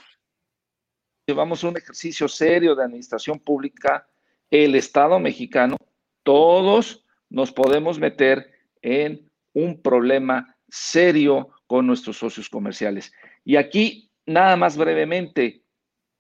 llevamos 1.25 1.62
un 1.62 1.77
ejercicio 1.77 2.27
serio 2.27 2.75
de 2.75 2.83
administración 2.83 3.38
pública, 3.38 4.09
el 4.51 4.75
Estado 4.75 5.20
mexicano, 5.20 5.77
todos 6.25 7.06
nos 7.31 7.53
podemos 7.53 7.99
meter 7.99 8.51
en 8.83 9.31
un 9.53 9.81
problema 9.81 10.57
serio 10.69 11.51
con 11.67 11.87
nuestros 11.87 12.19
socios 12.19 12.49
comerciales. 12.49 13.12
Y 13.45 13.57
aquí, 13.57 14.11
nada 14.27 14.57
más 14.57 14.77
brevemente, 14.77 15.62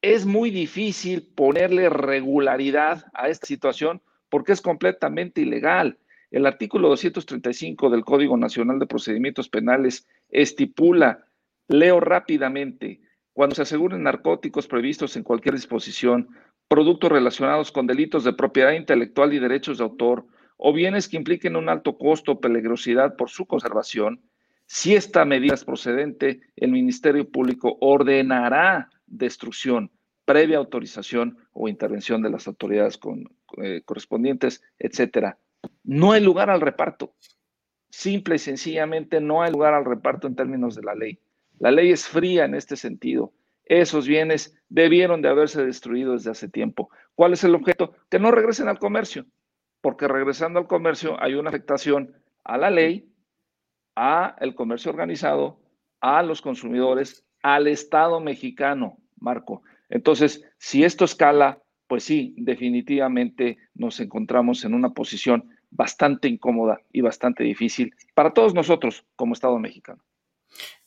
es 0.02 0.26
muy 0.26 0.50
difícil 0.50 1.22
ponerle 1.34 1.88
regularidad 1.88 3.06
a 3.14 3.28
esta 3.28 3.46
situación 3.46 4.02
porque 4.28 4.52
es 4.52 4.60
completamente 4.60 5.40
ilegal. 5.40 5.98
El 6.30 6.46
artículo 6.46 6.88
235 6.88 7.90
del 7.90 8.04
Código 8.04 8.36
Nacional 8.36 8.78
de 8.78 8.86
Procedimientos 8.86 9.48
Penales 9.48 10.06
estipula, 10.28 11.26
leo 11.68 12.00
rápidamente, 12.00 13.00
cuando 13.32 13.54
se 13.54 13.62
aseguren 13.62 14.02
narcóticos 14.02 14.66
previstos 14.66 15.16
en 15.16 15.22
cualquier 15.22 15.54
disposición, 15.54 16.28
productos 16.68 17.12
relacionados 17.12 17.70
con 17.70 17.86
delitos 17.86 18.24
de 18.24 18.32
propiedad 18.32 18.72
intelectual 18.72 19.32
y 19.34 19.38
derechos 19.38 19.78
de 19.78 19.84
autor, 19.84 20.26
o 20.56 20.72
bienes 20.72 21.08
que 21.08 21.16
impliquen 21.16 21.56
un 21.56 21.68
alto 21.68 21.98
costo 21.98 22.32
o 22.32 22.40
peligrosidad 22.40 23.16
por 23.16 23.30
su 23.30 23.46
conservación, 23.46 24.20
si 24.66 24.94
esta 24.94 25.24
medida 25.24 25.54
es 25.54 25.64
procedente, 25.64 26.40
el 26.56 26.72
Ministerio 26.72 27.30
Público 27.30 27.76
ordenará 27.80 28.90
destrucción 29.06 29.90
previa 30.26 30.58
autorización 30.58 31.38
o 31.52 31.68
intervención 31.68 32.20
de 32.20 32.30
las 32.30 32.46
autoridades 32.46 32.98
eh, 33.62 33.80
correspondientes, 33.86 34.62
etcétera. 34.78 35.38
No 35.84 36.12
hay 36.12 36.22
lugar 36.22 36.50
al 36.50 36.60
reparto. 36.60 37.14
Simple 37.88 38.34
y 38.34 38.38
sencillamente 38.40 39.20
no 39.20 39.42
hay 39.42 39.52
lugar 39.52 39.72
al 39.72 39.86
reparto 39.86 40.26
en 40.26 40.36
términos 40.36 40.74
de 40.74 40.82
la 40.82 40.94
ley. 40.94 41.20
La 41.58 41.70
ley 41.70 41.92
es 41.92 42.06
fría 42.06 42.44
en 42.44 42.54
este 42.54 42.76
sentido. 42.76 43.32
Esos 43.64 44.06
bienes 44.06 44.58
debieron 44.68 45.22
de 45.22 45.28
haberse 45.28 45.64
destruido 45.64 46.12
desde 46.12 46.32
hace 46.32 46.48
tiempo. 46.48 46.90
¿Cuál 47.14 47.32
es 47.32 47.44
el 47.44 47.54
objeto? 47.54 47.94
Que 48.10 48.18
no 48.18 48.30
regresen 48.30 48.68
al 48.68 48.78
comercio, 48.78 49.26
porque 49.86 50.08
regresando 50.08 50.58
al 50.58 50.66
comercio 50.66 51.16
hay 51.22 51.34
una 51.34 51.50
afectación 51.50 52.16
a 52.42 52.58
la 52.58 52.70
ley 52.70 53.08
a 53.94 54.34
el 54.40 54.56
comercio 54.56 54.90
organizado, 54.90 55.60
a 56.00 56.24
los 56.24 56.42
consumidores, 56.42 57.24
al 57.40 57.68
Estado 57.68 58.18
mexicano, 58.18 58.98
Marco. 59.20 59.62
Entonces, 59.88 60.42
si 60.58 60.82
esto 60.82 61.04
escala, 61.04 61.62
pues 61.86 62.02
sí, 62.02 62.34
definitivamente 62.36 63.58
nos 63.74 64.00
encontramos 64.00 64.64
en 64.64 64.74
una 64.74 64.90
posición 64.90 65.50
bastante 65.70 66.26
incómoda 66.26 66.80
y 66.92 67.02
bastante 67.02 67.44
difícil 67.44 67.94
para 68.12 68.32
todos 68.32 68.54
nosotros 68.54 69.04
como 69.14 69.34
Estado 69.34 69.56
mexicano. 69.60 70.02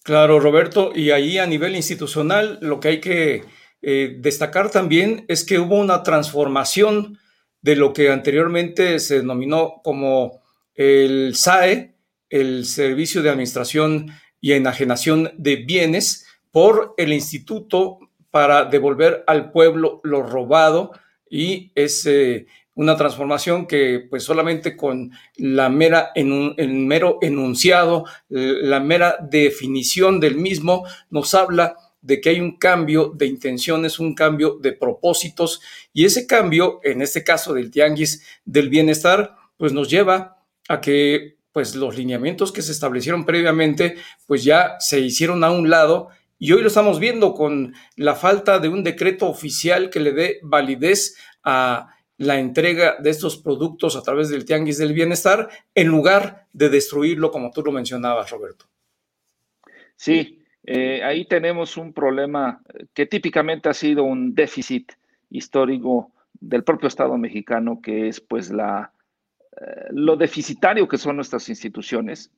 Claro, 0.04 0.42
Roberto, 0.42 0.92
y 0.94 1.12
ahí 1.12 1.38
a 1.38 1.48
nivel 1.48 1.78
institucional 1.78 2.60
lo 2.62 2.82
que 2.82 2.88
hay 2.90 3.00
que 3.00 3.46
eh, 3.82 4.18
destacar 4.20 4.70
también 4.70 5.24
es 5.30 5.46
que 5.46 5.58
hubo 5.58 5.80
una 5.80 6.04
transformación 6.04 7.18
de 7.62 7.76
lo 7.76 7.94
que 7.94 8.10
anteriormente 8.10 9.00
se 9.00 9.18
denominó 9.18 9.82
como 9.84 10.42
el 10.76 11.36
SAE, 11.36 11.96
el 12.30 12.66
Servicio 12.66 13.22
de 13.22 13.30
Administración 13.30 14.12
y 14.40 14.54
Enajenación 14.54 15.32
de 15.38 15.58
Bienes 15.58 16.26
por 16.52 16.94
el 16.98 17.12
Instituto 17.14 18.00
para 18.32 18.66
devolver 18.66 19.24
al 19.28 19.52
pueblo 19.52 20.00
lo 20.04 20.24
robado. 20.24 20.92
Y 21.30 21.72
es 21.76 22.06
eh, 22.06 22.48
una 22.76 22.96
transformación 22.96 23.68
que 23.68 24.08
pues 24.10 24.24
solamente 24.24 24.78
con 24.78 25.12
la 25.36 25.68
mera 25.70 26.12
en 26.16 26.54
el 26.56 26.70
mero 26.70 27.18
enunciado, 27.22 28.06
la 28.30 28.80
mera 28.80 29.18
definición 29.22 30.22
del 30.22 30.36
mismo 30.36 30.86
nos 31.10 31.34
habla 31.34 31.76
de 32.02 32.22
que 32.22 32.30
hay 32.30 32.40
un 32.40 32.58
cambio 32.58 33.12
de 33.16 33.26
intenciones, 33.26 34.00
un 34.00 34.16
cambio 34.16 34.58
de 34.60 34.74
propósitos 34.74 35.62
y 35.94 36.06
ese 36.06 36.28
cambio, 36.28 36.80
en 36.84 37.02
este 37.02 37.24
caso 37.24 37.54
del 37.54 37.72
tianguis 37.72 38.24
del 38.46 38.70
bienestar, 38.70 39.36
pues 39.58 39.74
nos 39.74 39.90
lleva 39.90 40.44
a 40.68 40.82
que 40.82 41.38
pues 41.52 41.76
los 41.76 41.98
lineamientos 41.98 42.52
que 42.52 42.62
se 42.62 42.72
establecieron 42.72 43.26
previamente, 43.26 43.98
pues 44.28 44.44
ya 44.44 44.76
se 44.80 45.00
hicieron 45.00 45.44
a 45.44 45.52
un 45.52 45.70
lado 45.70 46.10
y 46.38 46.54
hoy 46.54 46.62
lo 46.62 46.70
estamos 46.70 47.00
viendo 47.00 47.34
con 47.34 47.74
la 47.98 48.16
falta 48.16 48.60
de 48.60 48.70
un 48.70 48.84
decreto 48.84 49.28
oficial 49.28 49.90
que 49.90 50.00
le 50.00 50.14
dé 50.14 50.40
validez 50.42 51.18
a 51.44 51.90
la 52.18 52.40
entrega 52.40 52.98
de 53.00 53.10
estos 53.10 53.38
productos 53.38 53.96
a 53.96 54.02
través 54.02 54.30
del 54.30 54.46
Tianguis 54.46 54.78
del 54.78 54.94
Bienestar, 54.94 55.50
en 55.74 55.88
lugar 55.88 56.48
de 56.54 56.70
destruirlo, 56.70 57.32
como 57.32 57.50
tú 57.52 57.62
lo 57.62 57.72
mencionabas, 57.72 58.30
Roberto. 58.30 58.66
Sí, 59.96 60.39
eh, 60.64 61.04
ahí 61.04 61.26
tenemos 61.26 61.78
un 61.78 61.94
problema 61.94 62.62
que 62.94 63.06
típicamente 63.06 63.70
ha 63.70 63.74
sido 63.74 64.04
un 64.04 64.36
déficit 64.36 64.92
histórico 65.30 66.12
del 66.34 66.64
propio 66.64 66.88
Estado 66.88 67.18
mexicano, 67.18 67.82
que 67.82 68.08
es 68.08 68.22
pues 68.22 68.52
la, 68.52 68.94
lo 69.92 70.16
deficitario 70.16 70.88
que 70.88 70.98
son 70.98 71.16
nuestras 71.16 71.50
instituciones, 71.50 72.32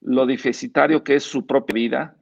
lo 0.00 0.26
deficitario 0.26 1.02
que 1.02 1.16
es 1.16 1.22
su 1.22 1.46
propia 1.46 1.74
vida 1.74 2.16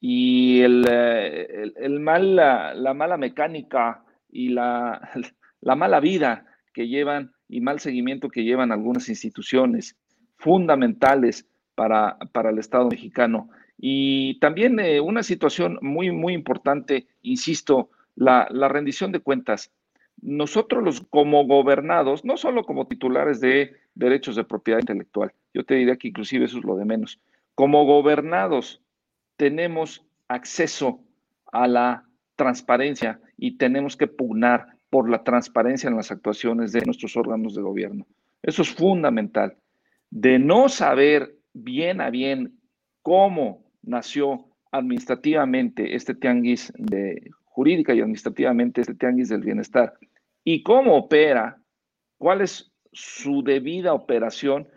y 0.00 0.62
el, 0.62 0.84
eh, 0.88 1.88
mal, 2.00 2.36
la, 2.36 2.94
mala 2.94 3.16
mecánica 3.16 4.02
y 4.30 4.48
la, 4.48 5.10
la, 5.60 5.76
mala 5.76 6.00
vida 6.00 6.46
que 6.72 6.88
llevan 6.88 7.32
y 7.48 7.60
mal 7.60 7.80
seguimiento 7.80 8.28
que 8.28 8.44
llevan 8.44 8.72
algunas 8.72 9.08
instituciones 9.08 9.96
fundamentales 10.36 11.46
para, 11.74 12.16
para 12.32 12.50
el 12.50 12.58
Estado 12.58 12.88
mexicano. 12.88 13.50
Y 13.82 14.38
también 14.40 14.78
eh, 14.78 15.00
una 15.00 15.22
situación 15.22 15.78
muy, 15.80 16.10
muy 16.10 16.34
importante, 16.34 17.06
insisto, 17.22 17.90
la, 18.14 18.46
la 18.50 18.68
rendición 18.68 19.10
de 19.12 19.20
cuentas 19.20 19.72
nosotros 20.22 20.82
los 20.82 21.00
como 21.00 21.46
gobernados, 21.46 22.24
no 22.24 22.36
solo 22.36 22.64
como 22.64 22.86
titulares 22.86 23.40
de 23.40 23.72
derechos 23.94 24.36
de 24.36 24.44
propiedad 24.44 24.80
intelectual, 24.80 25.32
yo 25.54 25.64
te 25.64 25.74
diría 25.74 25.96
que 25.96 26.08
inclusive 26.08 26.44
eso 26.44 26.58
es 26.58 26.64
lo 26.64 26.76
de 26.76 26.84
menos, 26.84 27.20
como 27.54 27.84
gobernados 27.84 28.82
tenemos 29.36 30.04
acceso 30.28 31.00
a 31.52 31.66
la 31.66 32.04
transparencia 32.36 33.20
y 33.36 33.56
tenemos 33.56 33.96
que 33.96 34.06
pugnar 34.06 34.66
por 34.90 35.08
la 35.08 35.22
transparencia 35.22 35.88
en 35.88 35.96
las 35.96 36.10
actuaciones 36.10 36.72
de 36.72 36.82
nuestros 36.82 37.16
órganos 37.16 37.54
de 37.54 37.62
gobierno. 37.62 38.06
Eso 38.42 38.62
es 38.62 38.70
fundamental. 38.70 39.56
De 40.10 40.38
no 40.38 40.68
saber 40.68 41.36
bien 41.52 42.00
a 42.00 42.10
bien 42.10 42.58
cómo 43.02 43.69
nació 43.82 44.46
administrativamente 44.72 45.94
este 45.94 46.14
tianguis 46.14 46.72
de 46.76 47.30
jurídica 47.44 47.94
y 47.94 48.00
administrativamente 48.00 48.80
este 48.80 48.94
tianguis 48.94 49.28
del 49.28 49.42
bienestar 49.42 49.94
y 50.44 50.62
cómo 50.62 50.96
opera, 50.96 51.60
cuál 52.18 52.40
es 52.40 52.72
su 52.92 53.42
debida 53.42 53.92
operación, 53.92 54.68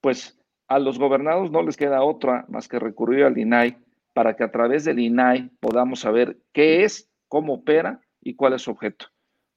pues 0.00 0.38
a 0.68 0.78
los 0.78 0.98
gobernados 0.98 1.50
no 1.50 1.62
les 1.62 1.76
queda 1.76 2.02
otra 2.02 2.44
más 2.48 2.68
que 2.68 2.78
recurrir 2.78 3.24
al 3.24 3.38
INAI 3.38 3.76
para 4.12 4.36
que 4.36 4.44
a 4.44 4.50
través 4.50 4.84
del 4.84 4.98
INAI 4.98 5.50
podamos 5.60 6.00
saber 6.00 6.38
qué 6.52 6.84
es, 6.84 7.10
cómo 7.28 7.54
opera 7.54 8.00
y 8.20 8.34
cuál 8.34 8.54
es 8.54 8.62
su 8.62 8.70
objeto. 8.70 9.06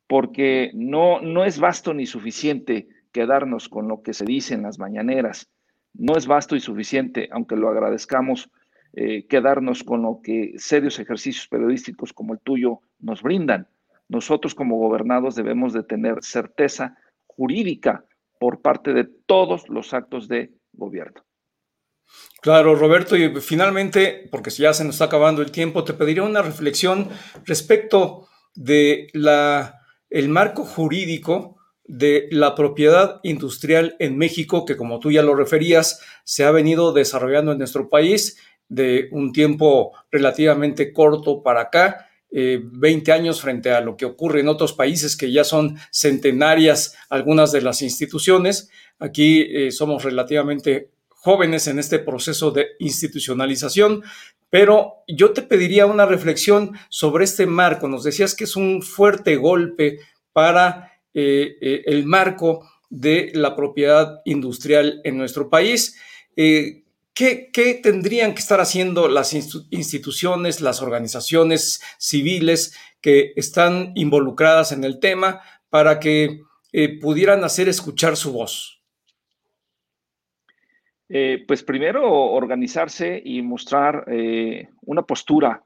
Porque 0.08 0.72
no, 0.74 1.22
no 1.22 1.46
es 1.46 1.60
vasto 1.60 1.94
ni 1.94 2.06
suficiente 2.06 2.88
quedarnos 3.12 3.70
con 3.70 3.88
lo 3.88 4.02
que 4.02 4.14
se 4.14 4.26
dice 4.26 4.54
en 4.54 4.64
las 4.64 4.80
mañaneras. 4.80 5.50
No 5.94 6.16
es 6.16 6.28
vasto 6.28 6.56
y 6.56 6.60
suficiente, 6.60 7.30
aunque 7.32 7.56
lo 7.56 7.70
agradezcamos, 7.70 8.52
eh, 8.94 9.28
quedarnos 9.28 9.84
con 9.84 10.02
lo 10.02 10.20
que 10.24 10.54
serios 10.58 11.00
ejercicios 11.00 11.48
periodísticos 11.48 12.14
como 12.14 12.34
el 12.34 12.40
tuyo 12.40 12.80
nos 13.00 13.22
brindan. 13.22 13.68
Nosotros 14.08 14.56
como 14.56 14.78
gobernados 14.78 15.36
debemos 15.36 15.74
de 15.74 15.84
tener 15.84 16.24
certeza 16.24 16.98
jurídica 17.28 18.06
por 18.40 18.62
parte 18.62 18.94
de 18.94 19.04
todos 19.04 19.70
los 19.70 19.94
actos 19.94 20.28
de 20.28 20.52
gobierno. 20.74 21.24
Claro, 22.42 22.76
Roberto, 22.76 23.16
y 23.16 23.30
finalmente, 23.42 24.28
porque 24.32 24.50
ya 24.50 24.74
se 24.74 24.84
nos 24.84 24.96
está 24.96 25.06
acabando 25.06 25.42
el 25.42 25.52
tiempo, 25.52 25.84
te 25.84 25.94
pediría 25.94 26.24
una 26.24 26.42
reflexión 26.42 27.10
respecto 27.46 28.28
de 28.56 29.08
la, 29.14 29.82
el 30.10 30.30
marco 30.30 30.64
jurídico 30.64 31.58
de 31.84 32.28
la 32.32 32.56
propiedad 32.56 33.20
industrial 33.24 33.96
en 34.00 34.18
México, 34.18 34.66
que 34.66 34.78
como 34.78 35.00
tú 35.00 35.12
ya 35.12 35.22
lo 35.22 35.36
referías, 35.36 36.02
se 36.24 36.46
ha 36.46 36.52
venido 36.52 36.94
desarrollando 36.94 37.52
en 37.52 37.58
nuestro 37.58 37.90
país 37.90 38.38
de 38.70 39.10
un 39.12 39.34
tiempo 39.34 39.92
relativamente 40.12 40.94
corto 40.94 41.44
para 41.44 41.62
acá, 41.62 42.10
20 42.32 43.10
eh, 43.10 43.14
años 43.14 43.42
frente 43.42 43.72
a 43.72 43.82
lo 43.82 43.98
que 43.98 44.06
ocurre 44.06 44.42
en 44.42 44.48
otros 44.48 44.74
países 44.74 45.18
que 45.18 45.32
ya 45.32 45.44
son 45.44 45.78
centenarias 45.92 46.96
algunas 47.10 47.52
de 47.52 47.62
las 47.62 47.82
instituciones. 47.82 48.70
Aquí 49.00 49.42
eh, 49.42 49.72
somos 49.72 50.04
relativamente 50.04 50.92
jóvenes 51.10 51.68
en 51.68 51.80
este 51.80 52.00
proceso 52.00 52.52
de 52.52 52.68
institucionalización, 52.80 54.04
pero 54.50 55.04
yo 55.08 55.32
te 55.32 55.42
pediría 55.42 55.88
una 55.88 56.06
reflexión 56.06 56.78
sobre 56.90 57.24
este 57.24 57.46
marco. 57.46 57.88
Nos 57.88 58.04
decías 58.04 58.36
que 58.36 58.44
es 58.44 58.56
un 58.56 58.84
fuerte 58.84 59.36
golpe 59.36 60.00
para 60.32 60.94
eh, 61.14 61.84
el 61.86 62.06
marco 62.06 62.70
de 62.90 63.32
la 63.34 63.56
propiedad 63.56 64.22
industrial 64.26 65.02
en 65.04 65.18
nuestro 65.18 65.50
país. 65.50 65.98
¿Qué, 67.20 67.50
¿qué, 67.52 67.74
tendrían 67.74 68.34
que 68.34 68.40
estar 68.40 68.62
haciendo 68.62 69.10
las 69.10 69.34
instituciones, 69.34 70.62
las 70.62 70.82
organizaciones 70.82 71.84
civiles 71.98 72.78
que 73.02 73.34
están 73.36 73.92
involucradas 73.96 74.72
en 74.72 74.86
el 74.86 75.02
tema 75.02 75.42
para 75.70 76.00
que 76.00 76.44
pudieran 77.02 77.44
hacer 77.44 77.68
escuchar 77.68 78.16
su 78.16 78.32
voz? 78.32 78.82
Eh, 81.10 81.44
pues 81.46 81.62
primero 81.62 82.10
organizarse 82.10 83.22
y 83.22 83.42
mostrar 83.42 84.06
eh, 84.08 84.70
una 84.84 85.02
postura 85.02 85.62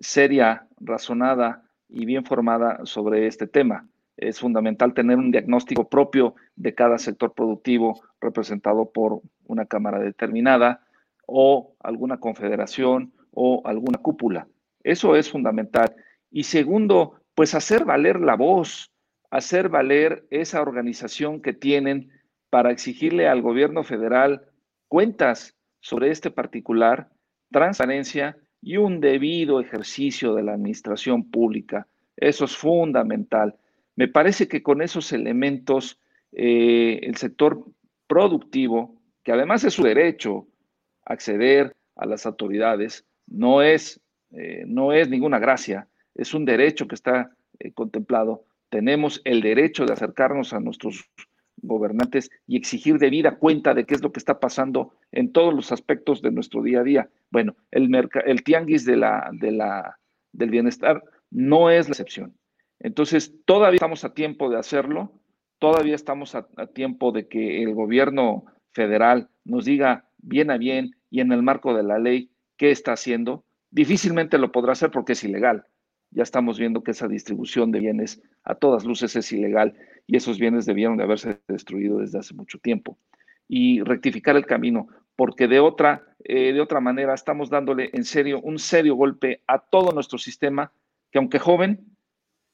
seria, 0.00 0.66
razonada 0.80 1.62
y 1.88 2.04
bien 2.04 2.24
formada 2.24 2.80
sobre 2.84 3.28
este 3.28 3.46
tema. 3.46 3.86
Es 4.16 4.40
fundamental 4.40 4.92
tener 4.92 5.18
un 5.18 5.30
diagnóstico 5.30 5.88
propio 5.88 6.34
de 6.56 6.74
cada 6.74 6.98
sector 6.98 7.32
productivo 7.32 8.00
representado 8.20 8.90
por 8.90 9.20
una 9.50 9.66
cámara 9.66 9.98
determinada 9.98 10.80
o 11.26 11.74
alguna 11.80 12.18
confederación 12.18 13.12
o 13.32 13.62
alguna 13.64 13.98
cúpula. 13.98 14.46
Eso 14.82 15.16
es 15.16 15.30
fundamental. 15.30 15.94
Y 16.30 16.44
segundo, 16.44 17.20
pues 17.34 17.54
hacer 17.54 17.84
valer 17.84 18.20
la 18.20 18.36
voz, 18.36 18.92
hacer 19.30 19.68
valer 19.68 20.26
esa 20.30 20.62
organización 20.62 21.40
que 21.40 21.52
tienen 21.52 22.10
para 22.50 22.70
exigirle 22.70 23.28
al 23.28 23.42
gobierno 23.42 23.84
federal 23.84 24.42
cuentas 24.88 25.56
sobre 25.80 26.10
este 26.10 26.30
particular, 26.30 27.08
transparencia 27.50 28.36
y 28.60 28.76
un 28.76 29.00
debido 29.00 29.60
ejercicio 29.60 30.34
de 30.34 30.42
la 30.42 30.52
administración 30.52 31.30
pública. 31.30 31.86
Eso 32.16 32.44
es 32.44 32.56
fundamental. 32.56 33.56
Me 33.96 34.08
parece 34.08 34.48
que 34.48 34.62
con 34.62 34.82
esos 34.82 35.12
elementos 35.12 35.98
eh, 36.32 37.00
el 37.02 37.16
sector 37.16 37.64
productivo, 38.06 38.99
que 39.22 39.32
además 39.32 39.64
es 39.64 39.74
su 39.74 39.82
derecho 39.82 40.46
acceder 41.04 41.76
a 41.96 42.06
las 42.06 42.26
autoridades, 42.26 43.04
no 43.26 43.62
es, 43.62 44.00
eh, 44.32 44.64
no 44.66 44.92
es 44.92 45.08
ninguna 45.08 45.38
gracia, 45.38 45.88
es 46.14 46.34
un 46.34 46.44
derecho 46.44 46.86
que 46.86 46.94
está 46.94 47.30
eh, 47.58 47.72
contemplado. 47.72 48.44
Tenemos 48.70 49.20
el 49.24 49.40
derecho 49.40 49.84
de 49.84 49.92
acercarnos 49.92 50.52
a 50.52 50.60
nuestros 50.60 51.10
gobernantes 51.62 52.30
y 52.46 52.56
exigir 52.56 52.98
debida 52.98 53.36
cuenta 53.36 53.74
de 53.74 53.84
qué 53.84 53.94
es 53.94 54.02
lo 54.02 54.12
que 54.12 54.18
está 54.18 54.40
pasando 54.40 54.94
en 55.12 55.32
todos 55.32 55.52
los 55.52 55.72
aspectos 55.72 56.22
de 56.22 56.30
nuestro 56.30 56.62
día 56.62 56.80
a 56.80 56.84
día. 56.84 57.10
Bueno, 57.30 57.56
el, 57.70 57.90
el 58.24 58.42
tianguis 58.42 58.84
de 58.84 58.96
la, 58.96 59.30
de 59.32 59.52
la, 59.52 59.98
del 60.32 60.50
bienestar 60.50 61.02
no 61.30 61.70
es 61.70 61.88
la 61.88 61.92
excepción. 61.92 62.34
Entonces, 62.78 63.34
todavía 63.44 63.76
estamos 63.76 64.04
a 64.04 64.14
tiempo 64.14 64.48
de 64.48 64.58
hacerlo, 64.58 65.12
todavía 65.58 65.94
estamos 65.94 66.34
a, 66.34 66.48
a 66.56 66.66
tiempo 66.66 67.12
de 67.12 67.28
que 67.28 67.62
el 67.62 67.74
gobierno 67.74 68.46
federal 68.72 69.28
nos 69.44 69.64
diga 69.64 70.06
bien 70.18 70.50
a 70.50 70.58
bien 70.58 70.96
y 71.10 71.20
en 71.20 71.32
el 71.32 71.42
marco 71.42 71.74
de 71.74 71.82
la 71.82 71.98
ley 71.98 72.30
qué 72.56 72.70
está 72.70 72.92
haciendo. 72.92 73.44
Difícilmente 73.70 74.38
lo 74.38 74.52
podrá 74.52 74.72
hacer 74.72 74.90
porque 74.90 75.12
es 75.12 75.24
ilegal. 75.24 75.66
Ya 76.10 76.22
estamos 76.22 76.58
viendo 76.58 76.82
que 76.82 76.90
esa 76.90 77.06
distribución 77.06 77.70
de 77.70 77.80
bienes 77.80 78.20
a 78.42 78.54
todas 78.54 78.84
luces 78.84 79.14
es 79.14 79.32
ilegal 79.32 79.74
y 80.06 80.16
esos 80.16 80.38
bienes 80.38 80.66
debieron 80.66 80.96
de 80.96 81.04
haberse 81.04 81.38
destruido 81.46 81.98
desde 81.98 82.18
hace 82.18 82.34
mucho 82.34 82.58
tiempo. 82.58 82.98
Y 83.46 83.80
rectificar 83.82 84.36
el 84.36 84.46
camino, 84.46 84.88
porque 85.16 85.46
de 85.46 85.60
otra, 85.60 86.02
eh, 86.24 86.52
de 86.52 86.60
otra 86.60 86.80
manera 86.80 87.14
estamos 87.14 87.48
dándole 87.48 87.90
en 87.92 88.04
serio 88.04 88.40
un 88.40 88.58
serio 88.58 88.94
golpe 88.94 89.42
a 89.46 89.58
todo 89.58 89.92
nuestro 89.92 90.18
sistema, 90.18 90.72
que 91.12 91.18
aunque 91.18 91.38
joven, 91.38 91.96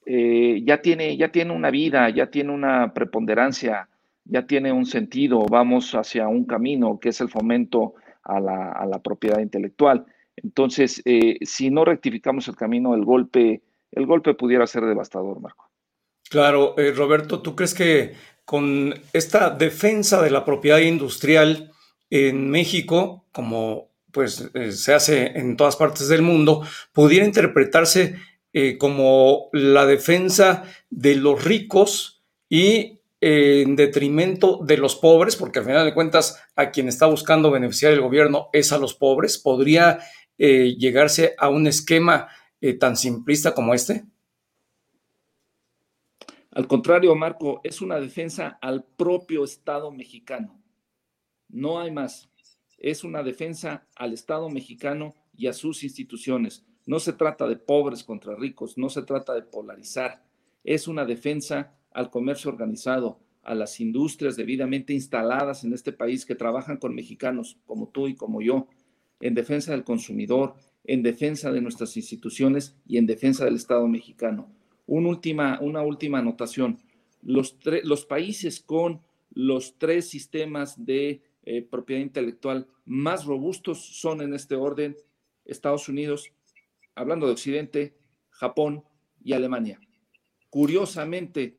eh, 0.05 0.63
ya, 0.65 0.83
tiene, 0.83 1.17
ya 1.17 1.33
tiene 1.33 1.53
una 1.53 1.71
vida, 1.71 2.09
ya 2.11 2.31
tiene 2.31 2.53
una 2.53 2.93
preponderancia, 2.93 3.89
ya 4.29 4.47
tiene 4.47 4.73
un 4.73 4.87
sentido, 4.87 5.47
vamos 5.47 5.95
hacia 5.95 6.29
un 6.29 6.45
camino 6.45 6.99
que 7.01 7.11
es 7.11 7.21
el 7.21 7.29
fomento 7.29 7.95
a 8.23 8.41
la, 8.41 9.01
propiedad 9.03 9.39
intelectual. 9.39 10.05
Entonces, 10.37 11.01
eh, 11.05 11.39
si 11.43 11.71
no 11.71 11.85
rectificamos 11.85 12.49
el 12.49 12.57
camino, 12.57 12.95
el 12.95 13.05
golpe, 13.05 13.63
el 13.93 14.07
golpe 14.07 14.35
pudiera 14.35 14.67
ser 14.67 14.85
devastador, 14.85 15.41
Marco. 15.41 15.71
Claro, 16.29 16.77
eh, 16.77 16.93
Roberto, 16.93 17.41
¿tú 17.41 17.55
crees 17.55 17.73
que 17.73 18.15
con 18.45 18.95
esta 19.13 19.51
defensa 19.51 20.21
de 20.23 20.31
la 20.31 20.45
propiedad 20.45 20.79
industrial 20.79 21.71
en 22.11 22.51
México, 22.51 23.27
como 23.33 23.91
pues 24.13 24.51
eh, 24.55 24.73
se 24.73 24.95
hace 24.95 25.39
en 25.39 25.57
todas 25.57 25.77
partes 25.77 26.09
del 26.09 26.23
mundo, 26.23 26.63
pudiera 26.93 27.25
interpretarse 27.25 28.17
como 28.79 29.51
la 29.53 29.85
defensa 29.85 30.65
de 30.89 31.17
los 31.17 31.45
ricos 31.45 32.25
y 32.49 32.96
en 33.21 33.77
detrimento 33.77 34.59
de 34.63 34.77
los 34.77 34.97
pobres, 34.97 35.37
porque 35.37 35.61
al 35.61 35.65
final 35.65 35.85
de 35.87 35.95
cuentas 35.95 36.43
a 36.55 36.71
quien 36.71 36.89
está 36.89 37.07
buscando 37.07 37.51
beneficiar 37.51 37.93
el 37.93 38.01
gobierno 38.01 38.51
es 38.53 38.73
a 38.73 38.79
los 38.79 38.95
pobres, 38.95 39.39
¿podría 39.39 40.01
llegarse 40.37 41.35
a 41.39 41.49
un 41.49 41.67
esquema 41.67 42.29
tan 42.79 42.97
simplista 42.97 43.55
como 43.55 43.73
este? 43.75 44.05
Al 46.51 46.67
contrario, 46.67 47.15
Marco, 47.15 47.61
es 47.65 47.83
una 47.83 48.01
defensa 48.01 48.59
al 48.63 48.85
propio 48.85 49.45
Estado 49.45 49.91
mexicano. 49.91 50.59
No 51.49 51.81
hay 51.81 51.91
más. 51.91 52.31
Es 52.79 53.05
una 53.05 53.23
defensa 53.23 53.87
al 53.95 54.15
Estado 54.15 54.49
mexicano 54.49 55.15
y 55.35 55.49
a 55.49 55.53
sus 55.53 55.85
instituciones. 55.85 56.65
No 56.87 56.99
se 56.99 57.13
trata 57.13 57.47
de 57.47 57.57
pobres 57.57 58.05
contra 58.05 58.35
ricos, 58.37 58.79
no 58.79 58.89
se 58.89 59.03
trata 59.03 59.35
de 59.35 59.43
polarizar. 59.43 60.25
Es 60.65 60.89
una 60.89 61.05
defensa 61.05 61.76
al 61.97 62.11
comercio 62.11 62.51
organizado, 62.51 63.19
a 63.43 63.55
las 63.55 63.81
industrias 63.81 64.37
debidamente 64.37 64.93
instaladas 64.93 65.65
en 65.65 65.73
este 65.73 65.93
país 65.93 66.27
que 66.27 66.35
trabajan 66.35 66.77
con 66.77 66.95
mexicanos 66.95 67.59
como 67.65 67.89
tú 67.89 68.09
y 68.09 68.15
como 68.15 68.43
yo, 68.43 68.69
en 69.21 69.35
defensa 69.35 69.73
del 69.73 69.85
consumidor, 69.85 70.55
en 70.85 71.03
defensa 71.03 71.51
de 71.51 71.61
nuestras 71.61 71.97
instituciones 71.97 72.77
y 72.87 72.99
en 72.99 73.07
defensa 73.07 73.45
del 73.45 73.57
Estado 73.57 73.89
mexicano 73.89 74.49
última, 74.87 75.59
una 75.61 75.83
última 75.83 76.19
anotación. 76.19 76.79
Los, 77.23 77.57
los 77.83 78.05
países 78.07 78.61
con 78.61 79.01
los 79.31 79.79
tres 79.79 80.09
sistemas 80.09 80.85
de 80.85 81.23
eh, 81.45 81.63
propiedad 81.63 82.03
intelectual 82.03 82.69
más 82.85 83.25
robustos 83.25 83.85
son 84.01 84.21
en 84.21 84.35
este 84.35 84.55
orden 84.55 84.97
Estados 85.45 85.89
Unidos, 85.89 86.33
hablando 86.95 87.27
de 87.27 87.33
Occidente, 87.33 87.97
Japón 88.31 88.85
y 89.23 89.33
Alemania. 89.33 89.81
Curiosamente, 90.51 91.59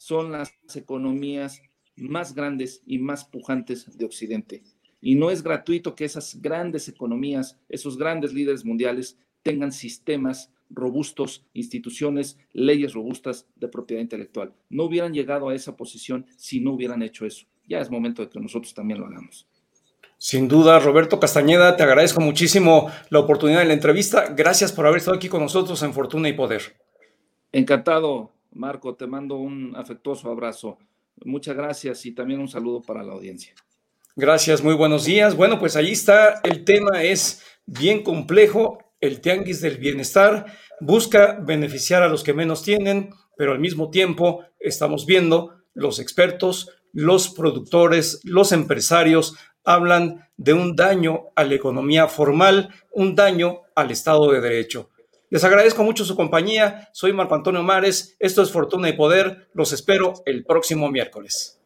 son 0.00 0.32
las 0.32 0.54
economías 0.74 1.60
más 1.94 2.34
grandes 2.34 2.82
y 2.86 2.98
más 2.98 3.26
pujantes 3.26 3.98
de 3.98 4.06
Occidente. 4.06 4.62
Y 5.02 5.14
no 5.14 5.30
es 5.30 5.42
gratuito 5.42 5.94
que 5.94 6.06
esas 6.06 6.40
grandes 6.40 6.88
economías, 6.88 7.58
esos 7.68 7.98
grandes 7.98 8.32
líderes 8.32 8.64
mundiales, 8.64 9.18
tengan 9.42 9.72
sistemas 9.72 10.50
robustos, 10.70 11.44
instituciones, 11.52 12.38
leyes 12.54 12.94
robustas 12.94 13.46
de 13.56 13.68
propiedad 13.68 14.00
intelectual. 14.00 14.54
No 14.70 14.84
hubieran 14.84 15.12
llegado 15.12 15.50
a 15.50 15.54
esa 15.54 15.76
posición 15.76 16.24
si 16.38 16.60
no 16.60 16.72
hubieran 16.72 17.02
hecho 17.02 17.26
eso. 17.26 17.44
Ya 17.68 17.80
es 17.80 17.90
momento 17.90 18.22
de 18.22 18.30
que 18.30 18.40
nosotros 18.40 18.72
también 18.72 19.00
lo 19.00 19.06
hagamos. 19.06 19.46
Sin 20.16 20.48
duda, 20.48 20.78
Roberto 20.78 21.20
Castañeda, 21.20 21.76
te 21.76 21.82
agradezco 21.82 22.22
muchísimo 22.22 22.90
la 23.10 23.18
oportunidad 23.18 23.60
de 23.60 23.66
la 23.66 23.74
entrevista. 23.74 24.32
Gracias 24.34 24.72
por 24.72 24.86
haber 24.86 24.98
estado 24.98 25.18
aquí 25.18 25.28
con 25.28 25.42
nosotros 25.42 25.82
en 25.82 25.92
Fortuna 25.92 26.30
y 26.30 26.32
Poder. 26.32 26.62
Encantado, 27.52 28.32
Marco. 28.52 28.94
Te 28.94 29.06
mando 29.06 29.36
un 29.36 29.74
afectuoso 29.76 30.30
abrazo. 30.30 30.78
Muchas 31.24 31.56
gracias 31.56 32.06
y 32.06 32.12
también 32.12 32.40
un 32.40 32.48
saludo 32.48 32.82
para 32.82 33.02
la 33.02 33.12
audiencia. 33.12 33.54
Gracias, 34.16 34.62
muy 34.62 34.74
buenos 34.74 35.04
días. 35.04 35.36
Bueno, 35.36 35.58
pues 35.58 35.76
ahí 35.76 35.92
está. 35.92 36.40
El 36.42 36.64
tema 36.64 37.02
es 37.02 37.42
bien 37.66 38.02
complejo. 38.02 38.78
El 39.00 39.20
tianguis 39.20 39.60
del 39.60 39.78
bienestar 39.78 40.46
busca 40.80 41.38
beneficiar 41.40 42.02
a 42.02 42.08
los 42.08 42.22
que 42.22 42.34
menos 42.34 42.62
tienen, 42.62 43.10
pero 43.36 43.52
al 43.52 43.60
mismo 43.60 43.90
tiempo 43.90 44.44
estamos 44.58 45.06
viendo 45.06 45.54
los 45.74 46.00
expertos, 46.00 46.70
los 46.92 47.28
productores, 47.30 48.20
los 48.24 48.52
empresarios 48.52 49.36
hablan 49.64 50.28
de 50.36 50.54
un 50.54 50.74
daño 50.74 51.26
a 51.36 51.44
la 51.44 51.54
economía 51.54 52.08
formal, 52.08 52.70
un 52.92 53.14
daño 53.14 53.60
al 53.74 53.90
Estado 53.90 54.32
de 54.32 54.40
Derecho. 54.40 54.90
Les 55.30 55.44
agradezco 55.44 55.84
mucho 55.84 56.04
su 56.04 56.16
compañía. 56.16 56.88
Soy 56.92 57.12
Marco 57.12 57.36
Antonio 57.36 57.62
Mares. 57.62 58.16
Esto 58.18 58.42
es 58.42 58.50
Fortuna 58.50 58.88
y 58.88 58.94
Poder. 58.94 59.48
Los 59.54 59.72
espero 59.72 60.14
el 60.26 60.44
próximo 60.44 60.90
miércoles. 60.90 61.59